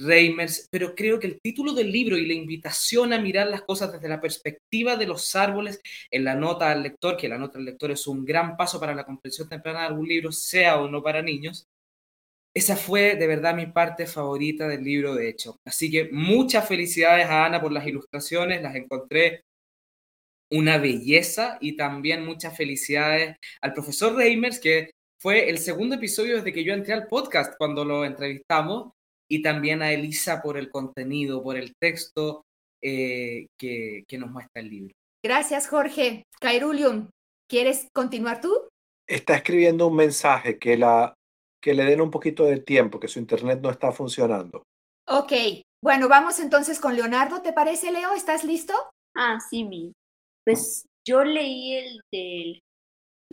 [0.00, 3.92] Reimers, pero creo que el título del libro y la invitación a mirar las cosas
[3.92, 7.64] desde la perspectiva de los árboles en la nota al lector, que la nota al
[7.64, 11.02] lector es un gran paso para la comprensión temprana de algún libro, sea o no
[11.02, 11.66] para niños,
[12.54, 15.58] esa fue de verdad mi parte favorita del libro, de hecho.
[15.64, 19.42] Así que muchas felicidades a Ana por las ilustraciones, las encontré
[20.52, 24.90] una belleza y también muchas felicidades al profesor Reimers, que
[25.24, 28.92] fue el segundo episodio desde que yo entré al podcast cuando lo entrevistamos
[29.26, 32.44] y también a Elisa por el contenido, por el texto
[32.82, 34.94] eh, que, que, nos muestra el libro.
[35.24, 36.24] Gracias, Jorge.
[36.42, 37.08] Kairulium,
[37.48, 38.68] ¿quieres continuar tú?
[39.08, 41.14] Está escribiendo un mensaje que, la,
[41.58, 44.62] que le den un poquito de tiempo, que su internet no está funcionando.
[45.08, 45.32] Ok,
[45.82, 47.40] bueno, vamos entonces con Leonardo.
[47.40, 48.12] ¿Te parece, Leo?
[48.12, 48.74] ¿Estás listo?
[49.16, 49.90] Ah, sí, mi.
[50.44, 52.63] Pues yo leí el del,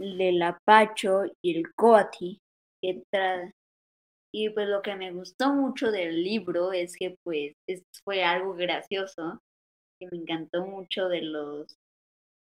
[0.02, 2.40] el Apacho y el Coati,
[2.82, 3.52] que tra
[4.34, 8.54] y pues lo que me gustó mucho del libro es que pues es, fue algo
[8.54, 9.40] gracioso,
[10.00, 11.76] que me encantó mucho de los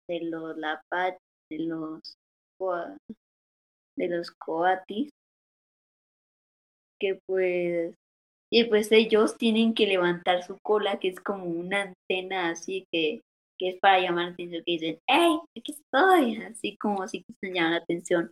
[0.09, 1.17] de los lapat,
[1.51, 2.17] de los
[3.97, 5.11] de los coatis,
[7.01, 7.95] que pues
[8.51, 13.21] y pues ellos tienen que levantar su cola, que es como una antena así que,
[13.59, 15.39] que es para llamar la atención, que dicen, ¡Hey!
[15.57, 18.31] Aquí estoy, así como si se llaman la atención.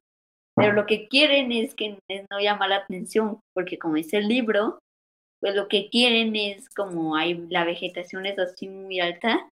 [0.56, 1.98] Pero lo que quieren es que
[2.30, 4.78] no llama la atención, porque como dice el libro,
[5.40, 9.48] pues lo que quieren es como hay la vegetación es así muy alta,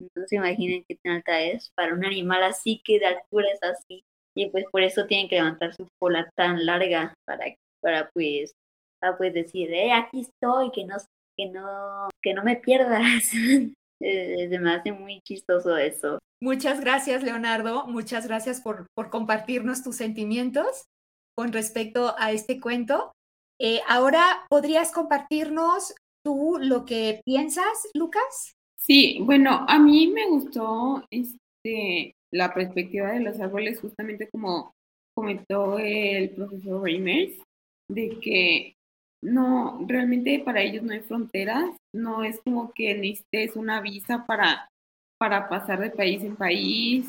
[0.00, 3.62] No se imaginen qué tan alta es para un animal así que de altura es
[3.62, 4.02] así.
[4.34, 7.44] Y pues por eso tienen que levantar su cola tan larga para,
[7.82, 8.52] para pues,
[9.00, 10.96] para pues decir, eh, aquí estoy, que no,
[11.36, 13.30] que no, que no me pierdas.
[14.00, 16.18] Eh, se me hace muy chistoso eso.
[16.42, 17.86] Muchas gracias, Leonardo.
[17.86, 20.86] Muchas gracias por, por compartirnos tus sentimientos
[21.36, 23.12] con respecto a este cuento.
[23.58, 25.94] Eh, ahora, ¿podrías compartirnos
[26.24, 28.54] tú lo que piensas, Lucas?
[28.78, 34.72] Sí, bueno, a mí me gustó este, la perspectiva de los árboles, justamente como
[35.14, 37.34] comentó el profesor Reimers,
[37.90, 38.74] de que
[39.22, 44.68] no, realmente para ellos no hay fronteras, no es como que necesites una visa para,
[45.18, 47.06] para pasar de país en país.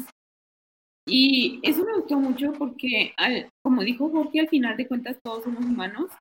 [1.07, 5.43] Y eso me gustó mucho porque, al, como dijo Jorge, al final de cuentas todos
[5.43, 6.11] somos humanos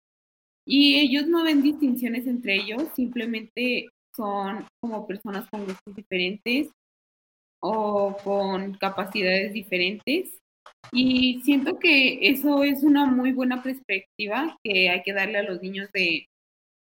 [0.66, 6.70] y ellos no ven distinciones entre ellos, simplemente son como personas con gustos diferentes
[7.60, 10.38] o con capacidades diferentes.
[10.92, 15.62] Y siento que eso es una muy buena perspectiva que hay que darle a los
[15.62, 16.26] niños de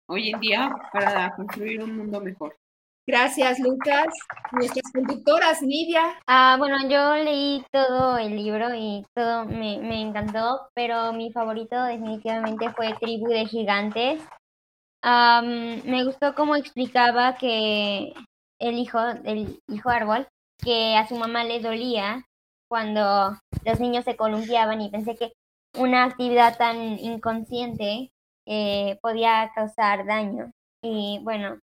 [0.08, 2.56] hoy en día para construir un mundo mejor.
[3.08, 4.08] Gracias, Lucas.
[4.52, 6.20] Nuestras conductoras, Nidia.
[6.28, 11.82] Ah, bueno, yo leí todo el libro y todo me, me encantó, pero mi favorito
[11.84, 14.22] definitivamente fue Tribu de Gigantes.
[15.02, 18.14] Am, me gustó cómo explicaba que
[18.60, 20.28] el hijo, el hijo árbol,
[20.62, 22.26] que a su mamá le dolía
[22.68, 25.34] cuando los niños se columpiaban y pensé que
[25.78, 28.12] una actividad tan inconsciente
[28.46, 30.52] eh, podía causar daño.
[30.82, 31.60] Y bueno,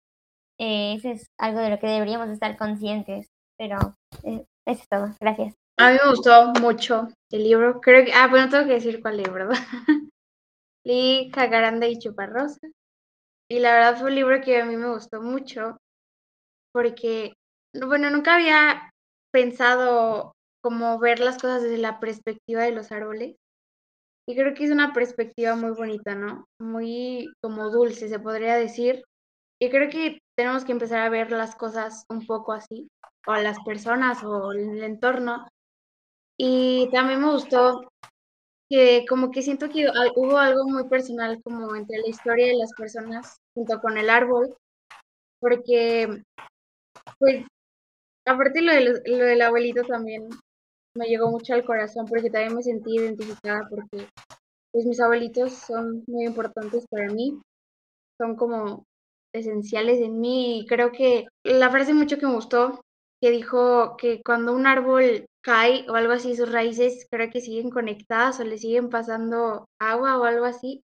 [0.60, 3.28] eh, eso es algo de lo que deberíamos estar conscientes,
[3.58, 3.78] pero
[4.24, 5.16] eh, eso es todo.
[5.20, 5.56] Gracias.
[5.78, 7.82] A mí me gustó mucho el libro.
[7.82, 9.58] Creo que, ah, bueno, tengo que decir cuál libro, ¿verdad?
[10.86, 12.68] Leí Jacaranda y Chuparrosa.
[13.50, 15.78] Y la verdad fue un libro que a mí me gustó mucho
[16.74, 17.34] porque,
[17.74, 18.90] bueno, nunca había
[19.32, 20.33] pensado
[20.64, 23.36] como ver las cosas desde la perspectiva de los árboles.
[24.28, 26.46] Y creo que es una perspectiva muy bonita, ¿no?
[26.60, 29.04] Muy como dulce, se podría decir.
[29.60, 32.88] Y creo que tenemos que empezar a ver las cosas un poco así,
[33.28, 35.46] o a las personas o el entorno.
[36.38, 37.90] Y también me gustó
[38.70, 42.72] que como que siento que hubo algo muy personal como entre la historia de las
[42.74, 44.56] personas junto con el árbol,
[45.42, 46.24] porque
[47.20, 47.46] pues
[48.26, 50.30] aparte lo, de lo del abuelito también
[50.96, 54.08] me llegó mucho al corazón porque también me sentí identificada porque
[54.72, 57.40] pues mis abuelitos son muy importantes para mí,
[58.20, 58.86] son como
[59.34, 62.82] esenciales en mí y creo que la frase mucho que me gustó
[63.22, 67.70] que dijo que cuando un árbol cae o algo así, sus raíces creo que siguen
[67.70, 70.82] conectadas o le siguen pasando agua o algo así.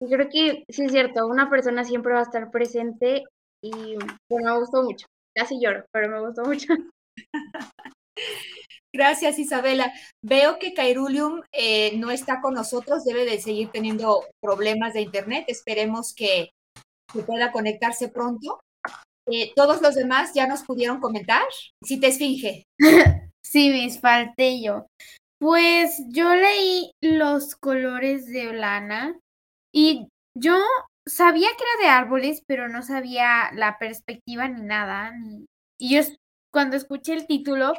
[0.00, 3.24] Y creo que sí es cierto, una persona siempre va a estar presente
[3.62, 3.96] y
[4.28, 5.06] bueno, me gustó mucho.
[5.34, 6.68] Casi lloro, pero me gustó mucho.
[8.94, 9.92] Gracias, Isabela.
[10.22, 15.46] Veo que Cairulium eh, no está con nosotros, debe de seguir teniendo problemas de internet.
[15.48, 16.50] Esperemos que,
[17.26, 18.60] pueda conectarse pronto.
[19.26, 21.42] Eh, Todos los demás ya nos pudieron comentar.
[21.82, 22.64] Si te esfinge.
[23.46, 24.86] Sí, mis falté yo.
[25.38, 29.20] Pues yo leí Los colores de Olana
[29.70, 30.56] y yo
[31.06, 35.12] sabía que era de árboles, pero no sabía la perspectiva ni nada.
[35.78, 36.00] Y yo
[36.50, 37.74] cuando escuché el título,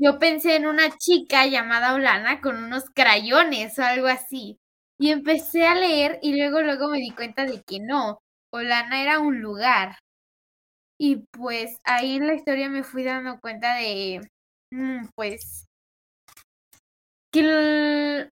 [0.00, 4.58] yo pensé en una chica llamada Olana con unos crayones o algo así.
[4.98, 8.18] Y empecé a leer y luego luego me di cuenta de que no,
[8.52, 9.96] Olana era un lugar.
[11.00, 14.28] Y pues ahí en la historia me fui dando cuenta de,
[14.72, 15.66] mm, pues,
[17.32, 18.28] que,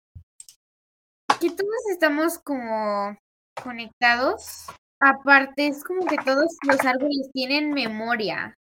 [1.40, 3.16] que todos estamos como
[3.62, 4.66] conectados.
[5.00, 8.56] Aparte, es como que todos los árboles tienen memoria.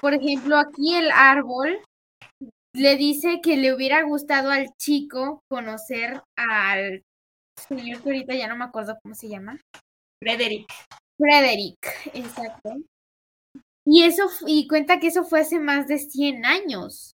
[0.00, 1.78] Por ejemplo, aquí el árbol
[2.76, 7.02] le dice que le hubiera gustado al chico conocer al
[7.56, 9.58] señor que ahorita ya no me acuerdo cómo se llama.
[10.20, 10.66] Frederick.
[11.18, 11.78] Frederick,
[12.12, 12.76] exacto.
[13.86, 17.12] Y eso, y cuenta que eso fue hace más de 100 años.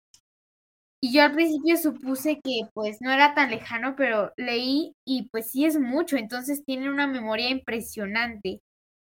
[1.01, 5.51] Y yo al principio supuse que pues no era tan lejano, pero leí y pues
[5.51, 8.61] sí es mucho, entonces tienen una memoria impresionante.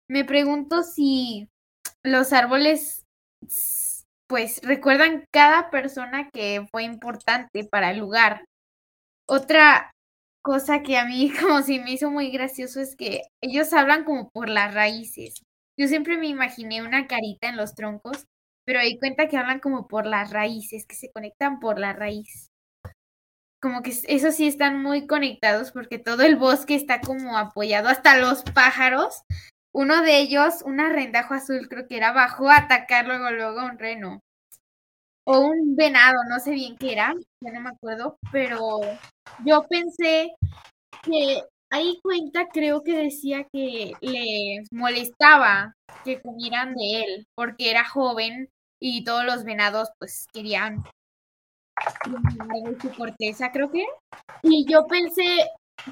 [0.09, 1.49] Me pregunto si
[2.03, 3.03] los árboles
[4.27, 8.45] pues recuerdan cada persona que fue importante para el lugar.
[9.27, 9.91] Otra
[10.41, 14.29] cosa que a mí como si me hizo muy gracioso es que ellos hablan como
[14.29, 15.41] por las raíces.
[15.79, 18.25] Yo siempre me imaginé una carita en los troncos,
[18.65, 22.49] pero ahí cuenta que hablan como por las raíces, que se conectan por la raíz.
[23.61, 28.17] Como que eso sí están muy conectados porque todo el bosque está como apoyado, hasta
[28.17, 29.23] los pájaros.
[29.77, 33.65] Uno de ellos, un arrendajo azul, creo que era, bajó a atacar luego, luego a
[33.65, 34.23] un reno.
[35.23, 38.79] o un venado, no sé bien qué era, ya no me acuerdo, pero
[39.45, 40.31] yo pensé
[41.03, 47.87] que ahí cuenta, creo que decía que le molestaba que comieran de él, porque era
[47.87, 48.49] joven
[48.79, 50.83] y todos los venados pues querían
[52.81, 53.85] su corteza, creo que.
[54.41, 55.47] Y yo pensé,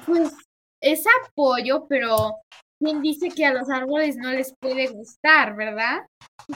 [0.06, 0.32] pues
[0.80, 2.40] es apoyo, pero
[2.78, 6.00] ¿quién dice que a los árboles no les puede gustar, verdad?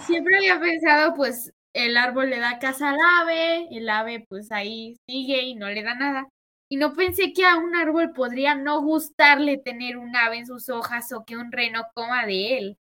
[0.06, 4.96] Siempre había pensado, pues el árbol le da casa al ave, el ave pues ahí
[5.08, 6.28] sigue y no le da nada.
[6.68, 10.68] Y no pensé que a un árbol podría no gustarle tener un ave en sus
[10.68, 12.78] hojas o que un reno coma de él.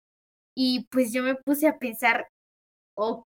[0.56, 2.28] Y pues yo me puse a pensar,
[2.96, 3.26] ok,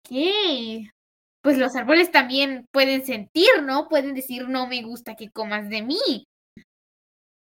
[1.43, 3.89] pues los árboles también pueden sentir, ¿no?
[3.89, 6.27] Pueden decir, no me gusta que comas de mí.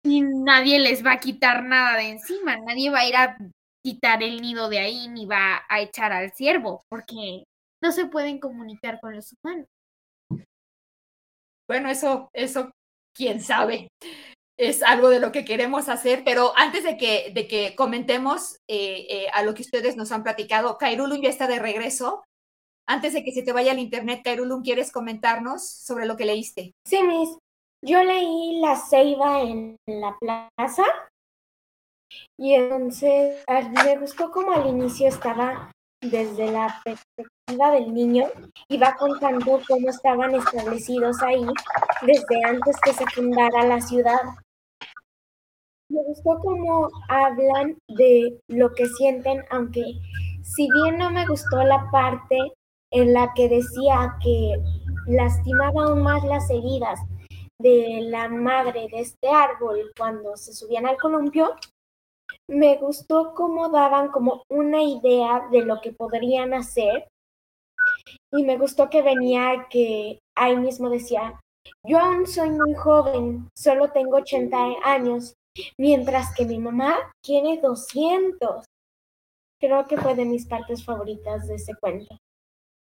[0.03, 3.37] Y nadie les va a quitar nada de encima, nadie va a ir a
[3.83, 7.43] quitar el nido de ahí ni va a echar al ciervo, porque
[7.81, 9.67] no se pueden comunicar con los humanos.
[11.67, 12.71] Bueno, eso, eso,
[13.15, 13.89] quién sabe.
[14.57, 19.05] Es algo de lo que queremos hacer, pero antes de que, de que comentemos eh,
[19.09, 22.23] eh, a lo que ustedes nos han platicado, Kairulun ya está de regreso.
[22.87, 26.73] Antes de que se te vaya al internet, Kairulun, ¿quieres comentarnos sobre lo que leíste?
[26.85, 27.37] Sí, Miss.
[27.81, 30.83] Yo leí La Ceiba en la plaza
[32.37, 33.41] y entonces
[33.85, 35.71] me gustó como al inicio estaba
[36.01, 38.25] desde la perspectiva del niño
[38.67, 41.45] y va contando cómo estaban establecidos ahí
[42.05, 44.19] desde antes que se fundara la ciudad.
[45.89, 49.83] Me gustó cómo hablan de lo que sienten, aunque
[50.43, 52.37] si bien no me gustó la parte
[52.91, 54.61] en la que decía que
[55.07, 56.99] lastimaba aún más las heridas
[57.59, 61.55] de la madre de este árbol cuando se subían al columpio,
[62.47, 67.07] me gustó cómo daban como una idea de lo que podrían hacer
[68.31, 71.39] y me gustó que venía que ahí mismo decía,
[71.83, 75.33] yo aún soy muy joven, solo tengo 80 años,
[75.77, 78.65] mientras que mi mamá tiene 200.
[79.59, 82.17] Creo que fue de mis partes favoritas de ese cuento.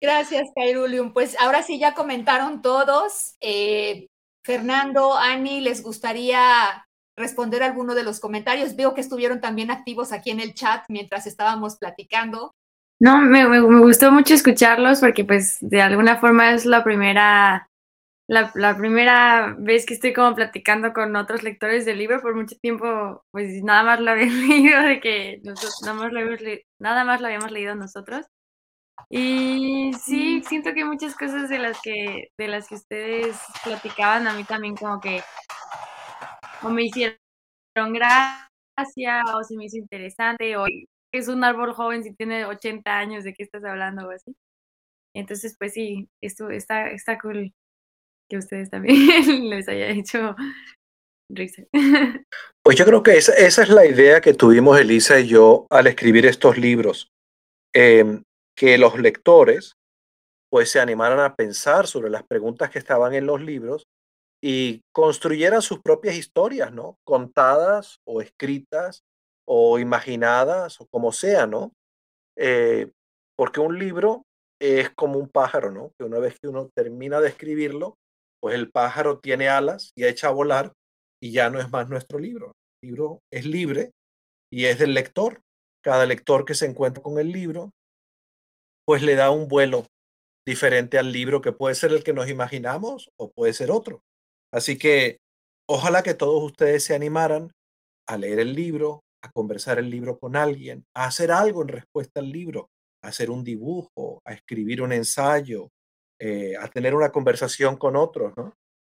[0.02, 1.14] Gracias, Kairulium.
[1.14, 3.36] Pues ahora sí ya comentaron todos.
[3.42, 4.08] Eh,
[4.44, 6.86] Fernando, Ani, ¿les gustaría
[7.16, 8.76] responder alguno de los comentarios.
[8.76, 12.54] Veo que estuvieron también activos aquí en el chat mientras estábamos platicando.
[13.00, 17.68] No, me, gustó mucho escucharlos porque pues de alguna forma es la primera,
[18.28, 22.22] la, primera vez que estoy como platicando con otros lectores del libro.
[22.22, 26.20] Por mucho tiempo pues nada más lo había leído de que nosotros, nada, más lo
[26.20, 26.42] habíamos
[26.80, 28.26] nada más lo habíamos leído nosotros.
[29.10, 34.34] Y sí, siento que muchas cosas de las que, de las que ustedes platicaban a
[34.34, 35.22] mí también como que
[36.64, 37.18] o me hicieron
[37.76, 40.66] gracia, o se me hizo interesante, o
[41.14, 44.08] es un árbol joven si tiene 80 años, ¿de qué estás hablando?
[44.08, 44.36] O así.
[45.14, 47.54] Entonces, pues sí, esto está, está cool
[48.30, 48.96] que ustedes también
[49.50, 50.36] les haya hecho
[51.30, 51.64] risa.
[52.64, 55.88] Pues yo creo que esa, esa, es la idea que tuvimos Elisa y yo al
[55.88, 57.10] escribir estos libros,
[57.74, 58.22] eh,
[58.56, 59.74] que los lectores
[60.52, 63.88] pues se animaran a pensar sobre las preguntas que estaban en los libros
[64.44, 66.98] y construyeran sus propias historias, ¿no?
[67.06, 69.04] Contadas o escritas
[69.48, 71.72] o imaginadas o como sea, ¿no?
[72.38, 72.92] Eh,
[73.38, 74.26] porque un libro
[74.60, 75.92] es como un pájaro, ¿no?
[75.98, 77.98] Que una vez que uno termina de escribirlo,
[78.42, 80.74] pues el pájaro tiene alas y echa a volar
[81.22, 82.54] y ya no es más nuestro libro.
[82.82, 83.92] El libro es libre
[84.52, 85.42] y es del lector.
[85.84, 87.72] Cada lector que se encuentra con el libro,
[88.86, 89.86] pues le da un vuelo
[90.46, 94.04] diferente al libro que puede ser el que nos imaginamos o puede ser otro.
[94.52, 95.20] Así que
[95.70, 97.52] ojalá que todos ustedes se animaran
[98.08, 102.20] a leer el libro, a conversar el libro con alguien, a hacer algo en respuesta
[102.20, 102.70] al libro,
[103.04, 105.70] a hacer un dibujo, a escribir un ensayo,
[106.20, 108.34] eh, a tener una conversación con otros.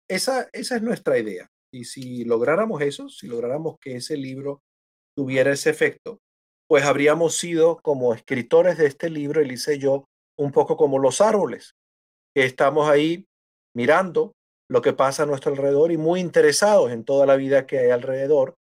[0.08, 1.48] Esa, esa es nuestra idea.
[1.72, 4.62] Y si lográramos eso, si lográramos que ese libro
[5.16, 6.20] tuviera ese efecto,
[6.68, 10.04] pues habríamos sido como escritores de este libro, Elisa y yo,
[10.38, 11.74] un poco como los árboles,
[12.34, 13.26] que estamos ahí
[13.74, 14.32] mirando
[14.68, 17.90] lo que pasa a nuestro alrededor y muy interesados en toda la vida que hay
[17.90, 18.56] alrededor,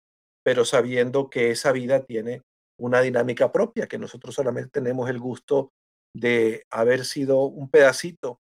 [0.44, 2.42] pero sabiendo que esa vida tiene
[2.78, 5.70] una dinámica propia, que nosotros solamente tenemos el gusto
[6.14, 8.38] de haber sido un pedacito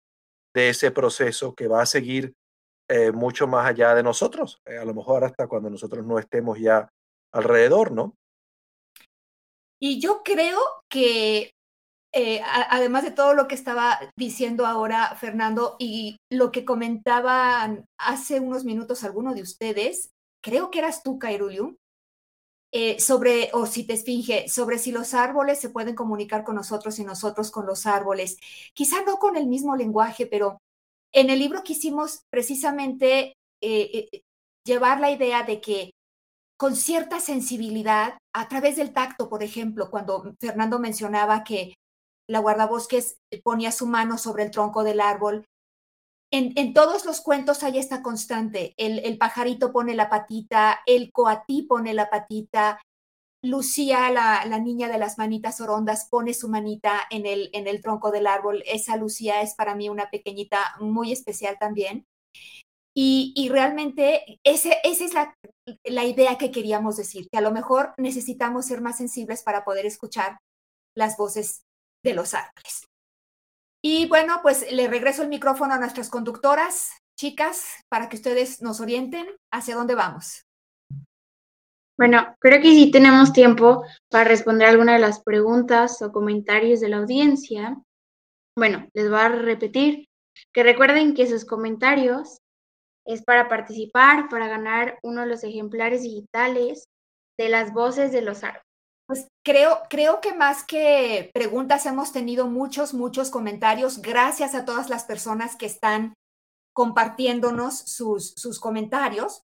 [0.53, 2.33] de ese proceso que va a seguir
[2.89, 6.59] eh, mucho más allá de nosotros, eh, a lo mejor hasta cuando nosotros no estemos
[6.59, 6.89] ya
[7.31, 8.13] alrededor, ¿no?
[9.85, 10.59] Y yo creo
[10.89, 11.51] que
[12.13, 18.39] eh, además de todo lo que estaba diciendo ahora Fernando y lo que comentaban hace
[18.39, 20.11] unos minutos algunos de ustedes,
[20.41, 21.75] creo que eras tú, Kairulium,
[22.71, 26.97] eh, sobre, o si te esfinge, sobre si los árboles se pueden comunicar con nosotros
[26.99, 28.37] y nosotros con los árboles.
[28.73, 30.59] Quizá no con el mismo lenguaje, pero
[31.11, 34.07] en el libro quisimos precisamente eh,
[34.65, 35.91] llevar la idea de que
[36.63, 41.73] con cierta sensibilidad, a través del tacto, por ejemplo, cuando Fernando mencionaba que
[42.25, 45.43] la guardabosques ponía su mano sobre el tronco del árbol,
[46.31, 48.73] en, todos los cuentos hay esta constante.
[48.77, 52.79] El, pajarito pone la patita, el coatí pone la patita,
[53.43, 58.09] Lucía, la, niña de las manitas orondas, pone su manita en el, en el tronco
[58.09, 58.63] del árbol.
[58.65, 62.05] Esa Lucía es para mí una pequeñita muy especial también.
[62.95, 65.35] Y, realmente ese, esa es la,
[65.83, 69.85] la idea que queríamos decir, que a lo mejor necesitamos ser más sensibles para poder
[69.85, 70.37] escuchar
[70.95, 71.63] las voces
[72.03, 72.87] de los árboles.
[73.83, 78.79] Y bueno, pues le regreso el micrófono a nuestras conductoras, chicas, para que ustedes nos
[78.79, 80.43] orienten hacia dónde vamos.
[81.97, 86.89] Bueno, creo que sí tenemos tiempo para responder alguna de las preguntas o comentarios de
[86.89, 87.77] la audiencia.
[88.57, 90.07] Bueno, les voy a repetir
[90.53, 92.39] que recuerden que sus comentarios
[93.05, 96.85] es para participar, para ganar uno de los ejemplares digitales
[97.37, 98.63] de las voces de los árboles.
[99.07, 104.01] Pues creo, creo que más que preguntas hemos tenido muchos, muchos comentarios.
[104.01, 106.13] Gracias a todas las personas que están
[106.73, 109.41] compartiéndonos sus, sus comentarios.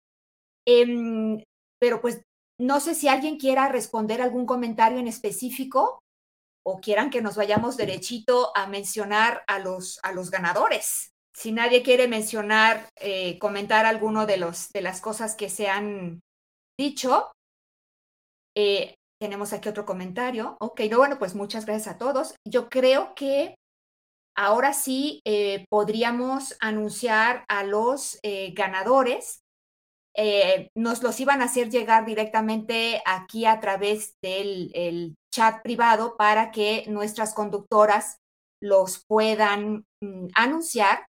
[0.66, 1.44] Em,
[1.80, 2.22] pero pues
[2.60, 6.00] no sé si alguien quiera responder algún comentario en específico
[6.66, 11.12] o quieran que nos vayamos derechito a mencionar a los, a los ganadores.
[11.40, 16.20] Si nadie quiere mencionar, eh, comentar alguno de, los, de las cosas que se han
[16.78, 17.32] dicho,
[18.58, 20.58] eh, tenemos aquí otro comentario.
[20.60, 22.36] Ok, no, bueno, pues muchas gracias a todos.
[22.46, 23.56] Yo creo que
[24.36, 28.20] ahora sí eh, podríamos anunciar a los
[28.54, 29.40] ganadores.
[30.76, 36.84] Nos los iban a hacer llegar directamente aquí a través del chat privado para que
[36.90, 38.18] nuestras conductoras
[38.62, 41.09] los puedan mm, anunciar.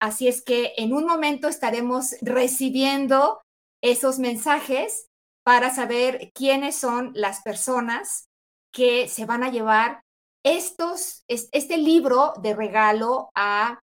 [0.00, 3.40] Así es que en un momento estaremos recibiendo
[3.82, 5.08] esos mensajes
[5.44, 8.28] para saber quiénes son las personas
[8.72, 10.02] que se van a llevar
[10.44, 13.80] estos, este libro de regalo a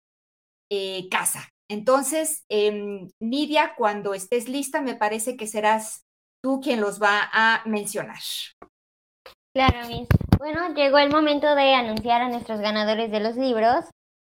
[0.72, 1.50] eh, casa.
[1.70, 6.04] Entonces, eh, Nidia, cuando estés lista, me parece que serás
[6.42, 8.20] tú quien los va a mencionar.
[9.54, 10.08] Claro, Miss.
[10.38, 13.86] Bueno, llegó el momento de anunciar a nuestros ganadores de los libros,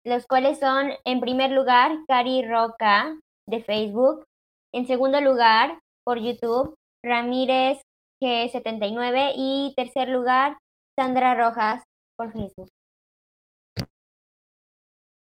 [0.09, 4.25] los cuales son, en primer lugar, Cari Roca de Facebook,
[4.73, 7.79] en segundo lugar, por YouTube, Ramírez
[8.21, 9.33] G79.
[9.35, 10.57] Y tercer lugar
[10.97, 11.83] Sandra Rojas
[12.17, 12.69] por Facebook.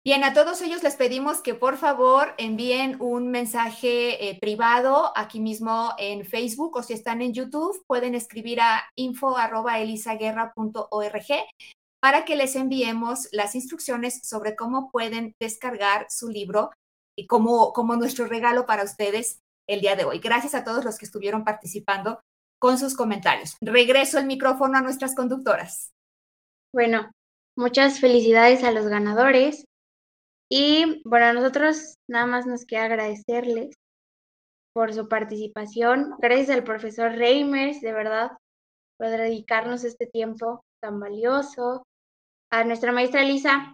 [0.05, 5.39] Bien, a todos ellos les pedimos que por favor envíen un mensaje eh, privado aquí
[5.39, 11.25] mismo en Facebook o si están en YouTube pueden escribir a info.elisaguerra.org
[12.05, 16.69] para que les enviemos las instrucciones sobre cómo pueden descargar su libro
[17.17, 20.19] y como, como nuestro regalo para ustedes el día de hoy.
[20.19, 22.19] Gracias a todos los que estuvieron participando
[22.61, 23.57] con sus comentarios.
[23.59, 25.93] Regreso el micrófono a nuestras conductoras.
[26.71, 27.09] Bueno,
[27.57, 29.65] muchas felicidades a los ganadores.
[30.47, 33.73] Y bueno, a nosotros nada más nos queda agradecerles
[34.75, 36.13] por su participación.
[36.19, 38.37] Gracias al profesor Reimers, de verdad,
[38.99, 41.81] por dedicarnos este tiempo tan valioso.
[42.51, 43.73] A nuestra maestra Lisa,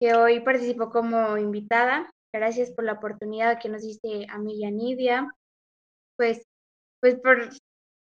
[0.00, 2.10] que hoy participó como invitada.
[2.32, 5.30] Gracias por la oportunidad que nos diste a mí y a Nidia.
[6.16, 6.42] Pues,
[7.00, 7.50] pues por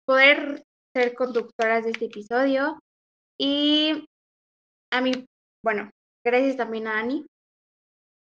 [0.06, 0.62] poder
[0.94, 2.78] ser conductoras de este episodio.
[3.38, 4.06] Y
[4.92, 5.26] a mí,
[5.64, 5.90] bueno,
[6.24, 7.26] gracias también a Ani,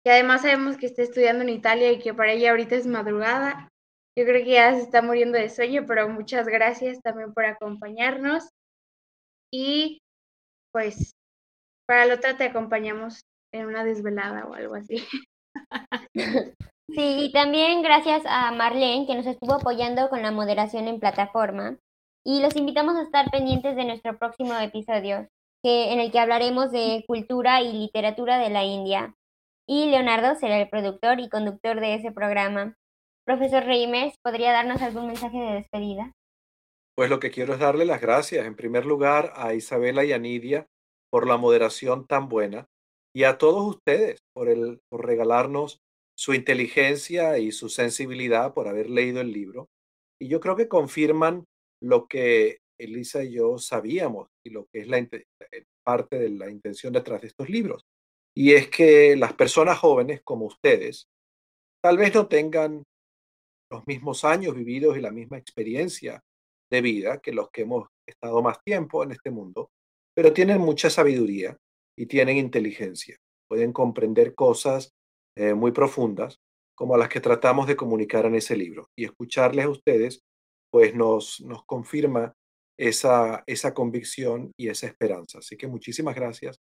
[0.04, 3.68] que además sabemos que está estudiando en Italia y que para ella ahorita es madrugada.
[4.16, 8.48] Yo creo que ya se está muriendo de sueño, pero muchas gracias también por acompañarnos.
[9.52, 9.98] Y
[10.72, 11.12] pues
[11.86, 15.04] para la otra te acompañamos en una desvelada o algo así.
[16.86, 21.78] Sí, y también gracias a Marlene que nos estuvo apoyando con la moderación en plataforma.
[22.24, 25.26] Y los invitamos a estar pendientes de nuestro próximo episodio,
[25.62, 29.14] que, en el que hablaremos de cultura y literatura de la India.
[29.66, 32.76] Y Leonardo será el productor y conductor de ese programa.
[33.26, 36.12] Profesor Reimers, ¿podría darnos algún mensaje de despedida?
[36.94, 40.18] Pues lo que quiero es darle las gracias, en primer lugar, a Isabela y a
[40.18, 40.66] Nidia
[41.14, 42.66] por la moderación tan buena
[43.14, 45.78] y a todos ustedes por, el, por regalarnos
[46.18, 49.68] su inteligencia y su sensibilidad por haber leído el libro.
[50.20, 51.44] Y yo creo que confirman
[51.80, 55.24] lo que Elisa y yo sabíamos y lo que es la eh,
[55.84, 57.84] parte de la intención detrás de estos libros.
[58.36, 61.06] Y es que las personas jóvenes como ustedes
[61.80, 62.82] tal vez no tengan
[63.70, 66.24] los mismos años vividos y la misma experiencia
[66.72, 69.70] de vida que los que hemos estado más tiempo en este mundo,
[70.14, 71.56] pero tienen mucha sabiduría
[71.96, 73.16] y tienen inteligencia.
[73.48, 74.90] Pueden comprender cosas
[75.36, 76.38] eh, muy profundas
[76.76, 78.88] como las que tratamos de comunicar en ese libro.
[78.96, 80.20] Y escucharles a ustedes,
[80.70, 82.32] pues nos, nos confirma
[82.78, 85.38] esa, esa convicción y esa esperanza.
[85.38, 86.56] Así que muchísimas gracias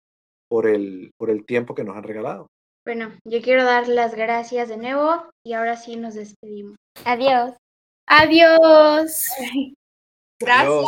[0.48, 2.48] por el, por el tiempo que nos han regalado.
[2.86, 6.76] Bueno, yo quiero dar las gracias de nuevo y ahora sí nos despedimos.
[7.06, 7.54] Adiós.
[8.08, 9.28] Adiós.
[10.40, 10.68] Gracias.
[10.68, 10.88] Adiós.